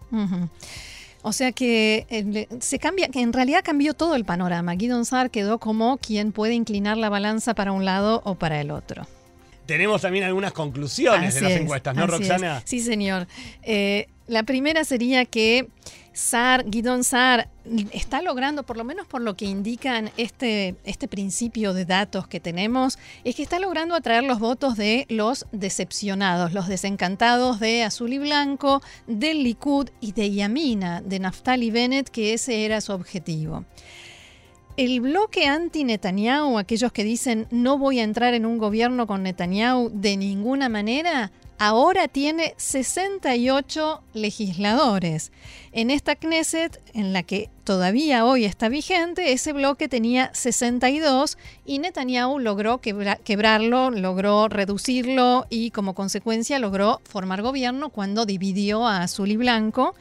O 1.27 1.33
sea 1.33 1.51
que 1.53 2.05
eh, 2.11 2.47
se 2.59 2.77
cambia, 2.77 3.07
que 3.07 3.19
en 3.19 3.33
realidad 3.33 3.63
cambió 3.63 3.95
todo 3.95 4.13
el 4.13 4.25
panorama. 4.25 4.75
Guidon 4.75 5.05
Sar 5.05 5.31
quedó 5.31 5.57
como 5.57 5.97
quien 5.97 6.31
puede 6.31 6.53
inclinar 6.53 6.97
la 6.97 7.09
balanza 7.09 7.55
para 7.55 7.71
un 7.71 7.83
lado 7.83 8.21
o 8.25 8.35
para 8.35 8.61
el 8.61 8.69
otro. 8.69 9.07
Tenemos 9.65 10.03
también 10.03 10.23
algunas 10.23 10.53
conclusiones 10.53 11.33
de 11.33 11.41
las 11.41 11.51
encuestas, 11.53 11.95
¿no, 11.95 12.05
Roxana? 12.05 12.61
Sí, 12.63 12.79
señor. 12.79 13.25
Eh, 13.63 14.05
la 14.27 14.43
primera 14.43 14.83
sería 14.83 15.25
que 15.25 15.67
Sar, 16.15 16.63
Guidon 16.69 17.03
Sar 17.03 17.49
está 17.91 18.21
logrando, 18.21 18.63
por 18.63 18.77
lo 18.77 18.85
menos 18.85 19.05
por 19.05 19.19
lo 19.19 19.35
que 19.35 19.43
indican 19.43 20.11
este, 20.15 20.75
este 20.85 21.09
principio 21.09 21.73
de 21.73 21.83
datos 21.83 22.25
que 22.25 22.39
tenemos, 22.39 22.97
es 23.25 23.35
que 23.35 23.43
está 23.43 23.59
logrando 23.59 23.95
atraer 23.95 24.23
los 24.23 24.39
votos 24.39 24.77
de 24.77 25.05
los 25.09 25.45
decepcionados, 25.51 26.53
los 26.53 26.69
desencantados 26.69 27.59
de 27.59 27.83
Azul 27.83 28.13
y 28.13 28.19
Blanco, 28.19 28.81
del 29.07 29.43
Likud 29.43 29.89
y 29.99 30.13
de 30.13 30.31
Yamina, 30.31 31.01
de 31.01 31.19
Naftali 31.19 31.69
Bennett, 31.69 32.09
que 32.09 32.33
ese 32.33 32.63
era 32.63 32.79
su 32.79 32.93
objetivo. 32.93 33.65
El 34.77 34.99
bloque 34.99 35.45
anti-Netanyahu, 35.45 36.57
aquellos 36.57 36.91
que 36.91 37.05
dicen 37.05 37.47
no 37.49 37.77
voy 37.77 38.01
a 38.01 38.03
entrar 38.03 38.33
en 38.33 38.45
un 38.45 38.57
gobierno 38.57 39.07
con 39.07 39.23
Netanyahu 39.23 39.89
de 39.93 40.17
ninguna 40.17 40.67
manera, 40.67 41.31
ahora 41.57 42.09
tiene 42.09 42.53
68 42.57 44.03
legisladores. 44.13 45.31
En 45.71 45.91
esta 45.91 46.17
Knesset, 46.17 46.81
en 46.93 47.13
la 47.13 47.23
que 47.23 47.49
todavía 47.63 48.25
hoy 48.25 48.43
está 48.43 48.67
vigente, 48.67 49.31
ese 49.31 49.53
bloque 49.53 49.87
tenía 49.87 50.29
62 50.33 51.37
y 51.65 51.79
Netanyahu 51.79 52.39
logró 52.39 52.81
quebrarlo, 52.81 53.91
logró 53.91 54.49
reducirlo 54.49 55.47
y 55.49 55.71
como 55.71 55.95
consecuencia 55.95 56.59
logró 56.59 56.99
formar 57.05 57.41
gobierno 57.41 57.91
cuando 57.91 58.25
dividió 58.25 58.85
a 58.85 59.03
azul 59.03 59.31
y 59.31 59.37
blanco 59.37 59.95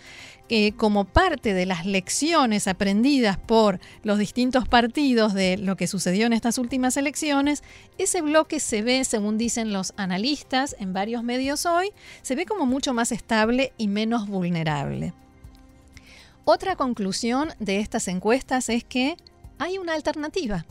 que 0.48 0.74
como 0.76 1.04
parte 1.04 1.54
de 1.54 1.66
las 1.66 1.86
lecciones 1.86 2.68
aprendidas 2.68 3.38
por 3.38 3.80
los 4.02 4.18
distintos 4.18 4.68
partidos 4.68 5.32
de 5.32 5.56
lo 5.56 5.76
que 5.76 5.86
sucedió 5.86 6.26
en 6.26 6.32
estas 6.32 6.58
últimas 6.58 6.96
elecciones, 6.96 7.62
ese 7.98 8.20
bloque 8.20 8.60
se 8.60 8.82
ve, 8.82 9.04
según 9.04 9.38
dicen 9.38 9.72
los 9.72 9.94
analistas 9.96 10.76
en 10.78 10.92
varios 10.92 11.22
medios 11.22 11.64
hoy, 11.64 11.92
se 12.22 12.34
ve 12.34 12.44
como 12.44 12.66
mucho 12.66 12.92
más 12.92 13.10
estable 13.12 13.72
y 13.78 13.88
menos 13.88 14.28
vulnerable. 14.28 15.14
Otra 16.44 16.76
conclusión 16.76 17.52
de 17.58 17.80
estas 17.80 18.06
encuestas 18.08 18.68
es 18.68 18.84
que 18.84 19.16
hay 19.58 19.78
una 19.78 19.94
alternativa, 19.94 20.66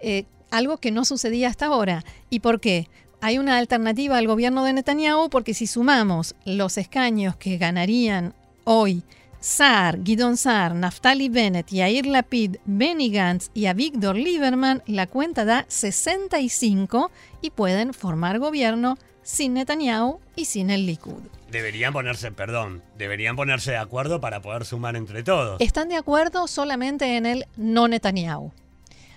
eh, 0.00 0.24
algo 0.50 0.76
que 0.78 0.90
no 0.90 1.06
sucedía 1.06 1.48
hasta 1.48 1.66
ahora. 1.66 2.04
¿Y 2.28 2.40
por 2.40 2.60
qué? 2.60 2.88
Hay 3.20 3.38
una 3.38 3.58
alternativa 3.58 4.18
al 4.18 4.26
gobierno 4.26 4.64
de 4.64 4.74
Netanyahu 4.74 5.28
porque 5.30 5.54
si 5.54 5.66
sumamos 5.66 6.34
los 6.44 6.78
escaños 6.78 7.36
que 7.36 7.56
ganarían 7.56 8.34
hoy 8.68 9.02
Saar, 9.40 10.02
Guidon 10.02 10.36
Saar, 10.36 10.74
Naftali 10.74 11.28
Bennett, 11.28 11.70
Yair 11.70 12.06
Lapid, 12.06 12.56
Benny 12.66 13.08
Gantz 13.10 13.50
y 13.54 13.66
a 13.66 13.72
Víctor 13.72 14.16
Lieberman, 14.16 14.82
la 14.86 15.06
cuenta 15.06 15.44
da 15.44 15.64
65 15.68 17.10
y 17.40 17.50
pueden 17.50 17.94
formar 17.94 18.38
gobierno 18.38 18.98
sin 19.22 19.54
Netanyahu 19.54 20.20
y 20.36 20.44
sin 20.44 20.70
el 20.70 20.86
Likud. 20.86 21.22
Deberían 21.50 21.92
ponerse, 21.92 22.30
perdón, 22.30 22.82
deberían 22.98 23.36
ponerse 23.36 23.70
de 23.70 23.78
acuerdo 23.78 24.20
para 24.20 24.42
poder 24.42 24.66
sumar 24.66 24.96
entre 24.96 25.22
todos. 25.22 25.60
Están 25.60 25.88
de 25.88 25.96
acuerdo 25.96 26.46
solamente 26.46 27.16
en 27.16 27.24
el 27.24 27.46
no 27.56 27.88
Netanyahu. 27.88 28.52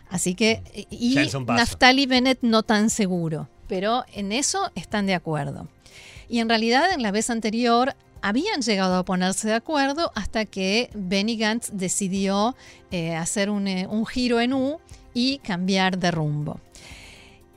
Así 0.09 0.35
que, 0.35 0.61
y 0.89 1.15
Naftali 1.47 2.05
Bennett 2.05 2.39
no 2.41 2.63
tan 2.63 2.89
seguro, 2.89 3.49
pero 3.67 4.05
en 4.13 4.31
eso 4.31 4.71
están 4.75 5.07
de 5.07 5.15
acuerdo. 5.15 5.67
Y 6.29 6.39
en 6.39 6.47
realidad 6.47 6.93
en 6.93 7.01
la 7.01 7.11
vez 7.11 7.29
anterior 7.29 7.95
habían 8.21 8.61
llegado 8.61 8.95
a 8.95 9.05
ponerse 9.05 9.47
de 9.47 9.55
acuerdo 9.55 10.11
hasta 10.15 10.45
que 10.45 10.89
Benny 10.93 11.37
Gantz 11.37 11.71
decidió 11.73 12.55
eh, 12.91 13.15
hacer 13.15 13.49
un, 13.49 13.67
eh, 13.67 13.87
un, 13.89 14.05
giro 14.05 14.39
en 14.39 14.53
U 14.53 14.79
y 15.13 15.39
cambiar 15.39 15.97
de 15.97 16.11
rumbo. 16.11 16.59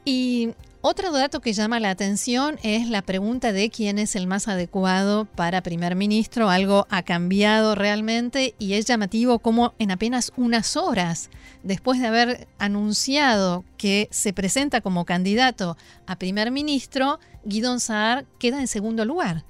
Y 0.04 0.50
otro 0.86 1.12
dato 1.12 1.40
que 1.40 1.54
llama 1.54 1.80
la 1.80 1.88
atención 1.88 2.58
es 2.62 2.90
la 2.90 3.00
pregunta 3.00 3.52
de 3.52 3.70
quién 3.70 3.98
es 3.98 4.16
el 4.16 4.26
más 4.26 4.48
adecuado 4.48 5.24
para 5.24 5.62
primer 5.62 5.96
ministro. 5.96 6.50
Algo 6.50 6.86
ha 6.90 7.02
cambiado 7.02 7.74
realmente 7.74 8.54
y 8.58 8.74
es 8.74 8.84
llamativo 8.84 9.38
como 9.38 9.72
en 9.78 9.90
apenas 9.90 10.30
unas 10.36 10.76
horas, 10.76 11.30
después 11.62 12.02
de 12.02 12.08
haber 12.08 12.48
anunciado 12.58 13.64
que 13.78 14.08
se 14.10 14.34
presenta 14.34 14.82
como 14.82 15.06
candidato 15.06 15.78
a 16.06 16.16
primer 16.16 16.50
ministro, 16.50 17.18
Guidon 17.46 17.80
Saar 17.80 18.26
queda 18.38 18.60
en 18.60 18.68
segundo 18.68 19.06
lugar. 19.06 19.42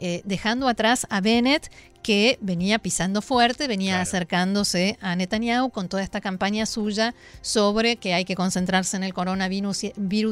Eh, 0.00 0.22
dejando 0.24 0.68
atrás 0.68 1.06
a 1.10 1.20
Bennett, 1.20 1.70
que 2.02 2.38
venía 2.42 2.78
pisando 2.78 3.22
fuerte, 3.22 3.66
venía 3.66 4.00
acercándose 4.00 4.98
a 5.00 5.16
Netanyahu 5.16 5.70
con 5.70 5.88
toda 5.88 6.02
esta 6.02 6.20
campaña 6.20 6.66
suya 6.66 7.14
sobre 7.40 7.96
que 7.96 8.12
hay 8.12 8.26
que 8.26 8.34
concentrarse 8.34 8.96
en 8.98 9.04
el 9.04 9.14
coronavirus 9.14 9.84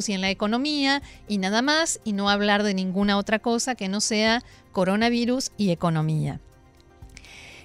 y 0.09 0.12
en 0.12 0.20
la 0.20 0.31
economía 0.31 1.03
y 1.29 1.38
nada 1.38 1.62
más, 1.62 1.98
y 2.05 2.12
no 2.12 2.29
hablar 2.29 2.62
de 2.62 2.75
ninguna 2.75 3.16
otra 3.16 3.38
cosa 3.38 3.75
que 3.75 3.88
no 3.88 4.03
sea 4.03 4.42
coronavirus 4.72 5.51
y 5.57 5.70
economía. 5.70 6.40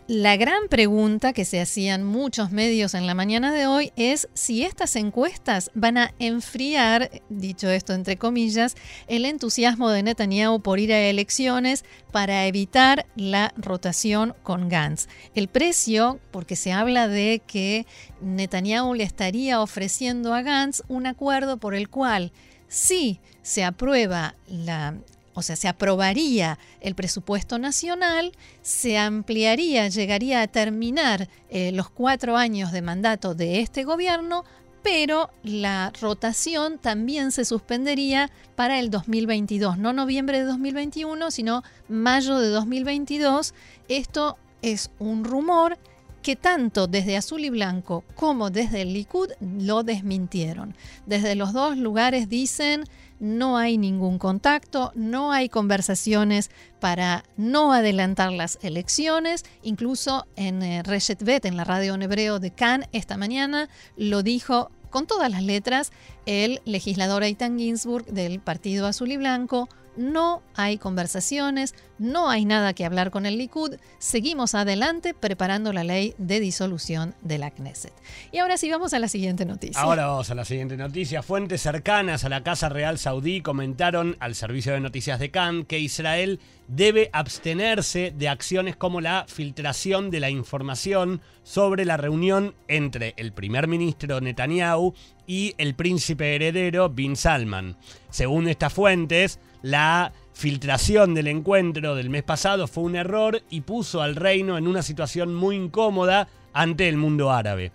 La 0.07 0.37
gran 0.37 0.69
pregunta 0.69 1.33
que 1.33 1.43
se 1.43 1.59
hacían 1.59 2.05
muchos 2.05 2.51
medios 2.51 2.93
en 2.93 3.07
la 3.07 3.13
mañana 3.13 3.51
de 3.51 3.67
hoy 3.67 3.91
es 3.97 4.29
si 4.33 4.63
estas 4.63 4.95
encuestas 4.95 5.69
van 5.73 5.97
a 5.97 6.13
enfriar, 6.17 7.11
dicho 7.27 7.69
esto 7.69 7.91
entre 7.91 8.15
comillas, 8.15 8.75
el 9.09 9.25
entusiasmo 9.25 9.89
de 9.89 10.03
Netanyahu 10.03 10.61
por 10.61 10.79
ir 10.79 10.93
a 10.93 11.09
elecciones 11.09 11.83
para 12.13 12.45
evitar 12.45 13.05
la 13.17 13.53
rotación 13.57 14.33
con 14.43 14.69
Gantz. 14.69 15.09
El 15.35 15.49
precio, 15.49 16.21
porque 16.31 16.55
se 16.55 16.71
habla 16.71 17.09
de 17.09 17.41
que 17.45 17.85
Netanyahu 18.21 18.93
le 18.93 19.03
estaría 19.03 19.59
ofreciendo 19.61 20.33
a 20.33 20.41
Gantz 20.41 20.83
un 20.87 21.05
acuerdo 21.05 21.57
por 21.57 21.75
el 21.75 21.89
cual 21.89 22.31
si 22.69 23.19
se 23.41 23.65
aprueba 23.65 24.35
la 24.47 24.95
o 25.37 25.43
sea, 25.43 25.55
se 25.55 25.67
aprobaría 25.67 26.57
el 26.81 26.95
presupuesto 26.95 27.59
nacional, 27.59 28.31
se 28.63 28.97
ampliaría, 28.97 29.87
llegaría 29.87 30.41
a 30.41 30.47
terminar 30.47 31.29
eh, 31.51 31.71
los 31.73 31.91
cuatro 31.91 32.37
años 32.37 32.71
de 32.71 32.81
mandato 32.81 33.35
de 33.35 33.59
este 33.59 33.83
gobierno, 33.83 34.45
pero 34.81 35.29
la 35.43 35.93
rotación 36.01 36.79
también 36.79 37.31
se 37.31 37.45
suspendería 37.45 38.31
para 38.55 38.79
el 38.79 38.89
2022, 38.89 39.77
no 39.77 39.93
noviembre 39.93 40.39
de 40.39 40.45
2021, 40.45 41.29
sino 41.29 41.61
mayo 41.87 42.39
de 42.39 42.49
2022. 42.49 43.53
Esto 43.89 44.39
es 44.63 44.89
un 44.97 45.23
rumor 45.23 45.77
que 46.27 46.35
tanto 46.35 46.87
desde 46.87 47.15
Azul 47.15 47.45
y 47.45 47.49
Blanco 47.49 48.03
como 48.13 48.49
desde 48.49 48.81
el 48.81 48.91
Likud 48.91 49.29
lo 49.39 49.83
desmintieron. 49.83 50.75
Desde 51.05 51.35
los 51.35 51.53
dos 51.53 51.77
lugares 51.77 52.27
dicen 52.27 52.83
no 53.21 53.57
hay 53.57 53.77
ningún 53.77 54.19
contacto, 54.19 54.91
no 54.93 55.31
hay 55.31 55.47
conversaciones 55.47 56.51
para 56.81 57.23
no 57.37 57.71
adelantar 57.71 58.33
las 58.33 58.59
elecciones. 58.61 59.45
Incluso 59.63 60.27
en 60.35 60.61
eh, 60.63 60.83
Reshet 60.83 61.23
Bet, 61.23 61.45
en 61.45 61.55
la 61.55 61.63
radio 61.63 61.93
en 61.93 62.01
hebreo 62.01 62.41
de 62.41 62.51
Cannes, 62.51 62.89
esta 62.91 63.15
mañana 63.15 63.69
lo 63.95 64.21
dijo 64.21 64.69
con 64.89 65.07
todas 65.07 65.31
las 65.31 65.43
letras 65.43 65.93
el 66.25 66.59
legislador 66.65 67.23
Eitan 67.23 67.57
Ginsburg 67.57 68.05
del 68.07 68.41
Partido 68.41 68.85
Azul 68.85 69.13
y 69.13 69.15
Blanco. 69.15 69.69
No 69.97 70.41
hay 70.55 70.77
conversaciones, 70.77 71.75
no 71.99 72.29
hay 72.29 72.45
nada 72.45 72.73
que 72.73 72.85
hablar 72.85 73.11
con 73.11 73.25
el 73.25 73.37
Likud, 73.37 73.75
seguimos 73.99 74.55
adelante 74.55 75.13
preparando 75.13 75.73
la 75.73 75.83
ley 75.83 76.13
de 76.17 76.39
disolución 76.39 77.15
de 77.21 77.37
la 77.37 77.51
Knesset. 77.51 77.93
Y 78.31 78.37
ahora 78.37 78.57
sí 78.57 78.69
vamos 78.69 78.93
a 78.93 78.99
la 78.99 79.07
siguiente 79.07 79.45
noticia. 79.45 79.81
Ahora 79.81 80.07
vamos 80.07 80.29
a 80.29 80.35
la 80.35 80.45
siguiente 80.45 80.77
noticia. 80.77 81.23
Fuentes 81.23 81.61
cercanas 81.61 82.23
a 82.23 82.29
la 82.29 82.43
Casa 82.43 82.69
Real 82.69 82.97
Saudí 82.97 83.41
comentaron 83.41 84.15
al 84.19 84.35
servicio 84.35 84.73
de 84.73 84.79
noticias 84.79 85.19
de 85.19 85.31
Cannes 85.31 85.65
que 85.67 85.79
Israel 85.79 86.39
debe 86.67 87.09
abstenerse 87.13 88.13
de 88.15 88.29
acciones 88.29 88.75
como 88.75 89.01
la 89.01 89.25
filtración 89.27 90.11
de 90.11 90.19
la 90.19 90.29
información 90.29 91.21
sobre 91.43 91.85
la 91.85 91.97
reunión 91.97 92.55
entre 92.67 93.13
el 93.17 93.31
primer 93.31 93.67
ministro 93.67 94.19
Netanyahu 94.19 94.93
y 95.25 95.55
el 95.57 95.75
príncipe 95.75 96.35
heredero 96.35 96.89
Bin 96.89 97.15
Salman. 97.15 97.77
Según 98.09 98.47
estas 98.47 98.73
fuentes, 98.73 99.39
la 99.67 100.13
filtración 100.31 101.13
del 101.13 101.27
encuentro 101.27 101.93
del 101.95 102.09
mes 102.09 102.23
pasado 102.23 102.67
fue 102.67 102.85
un 102.85 102.95
error 102.95 103.43
y 103.49 103.61
puso 103.61 104.01
al 104.01 104.15
reino 104.15 104.57
en 104.57 104.65
una 104.65 104.81
situación 104.81 105.35
muy 105.35 105.57
incómoda 105.57 106.29
ante 106.53 106.87
el 106.87 106.95
mundo 106.95 107.31
árabe. 107.31 107.73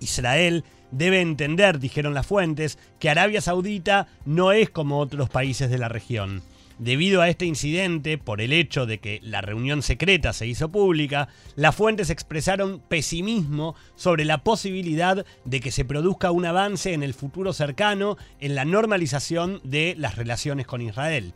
Israel 0.00 0.64
debe 0.90 1.20
entender, 1.20 1.78
dijeron 1.78 2.14
las 2.14 2.26
fuentes, 2.26 2.78
que 2.98 3.10
Arabia 3.10 3.42
Saudita 3.42 4.08
no 4.24 4.52
es 4.52 4.70
como 4.70 4.98
otros 4.98 5.28
países 5.28 5.68
de 5.68 5.76
la 5.76 5.88
región. 5.90 6.42
Debido 6.78 7.22
a 7.22 7.28
este 7.28 7.46
incidente, 7.46 8.18
por 8.18 8.40
el 8.40 8.52
hecho 8.52 8.84
de 8.84 8.98
que 8.98 9.20
la 9.22 9.40
reunión 9.40 9.82
secreta 9.82 10.32
se 10.32 10.46
hizo 10.46 10.70
pública, 10.70 11.28
las 11.54 11.76
fuentes 11.76 12.10
expresaron 12.10 12.82
pesimismo 12.88 13.76
sobre 13.94 14.24
la 14.24 14.38
posibilidad 14.38 15.24
de 15.44 15.60
que 15.60 15.70
se 15.70 15.84
produzca 15.84 16.32
un 16.32 16.46
avance 16.46 16.92
en 16.92 17.04
el 17.04 17.14
futuro 17.14 17.52
cercano 17.52 18.16
en 18.40 18.56
la 18.56 18.64
normalización 18.64 19.60
de 19.62 19.94
las 19.96 20.16
relaciones 20.16 20.66
con 20.66 20.82
Israel. 20.82 21.32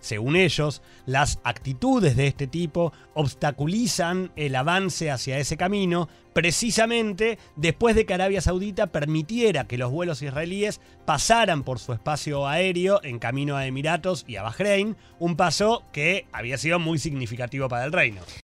Según 0.00 0.36
ellos, 0.36 0.82
las 1.06 1.38
actitudes 1.44 2.16
de 2.16 2.26
este 2.26 2.46
tipo 2.46 2.92
obstaculizan 3.14 4.32
el 4.36 4.56
avance 4.56 5.10
hacia 5.10 5.38
ese 5.38 5.56
camino 5.56 6.08
precisamente 6.32 7.38
después 7.56 7.94
de 7.96 8.06
que 8.06 8.14
Arabia 8.14 8.40
Saudita 8.40 8.88
permitiera 8.88 9.66
que 9.66 9.78
los 9.78 9.90
vuelos 9.90 10.22
israelíes 10.22 10.80
pasaran 11.04 11.64
por 11.64 11.78
su 11.78 11.92
espacio 11.92 12.46
aéreo 12.46 13.00
en 13.02 13.18
camino 13.18 13.56
a 13.56 13.66
Emiratos 13.66 14.24
y 14.26 14.36
a 14.36 14.42
Bahrein, 14.42 14.96
un 15.18 15.36
paso 15.36 15.82
que 15.92 16.26
había 16.32 16.58
sido 16.58 16.78
muy 16.78 16.98
significativo 16.98 17.68
para 17.68 17.84
el 17.84 17.92
reino. 17.92 18.20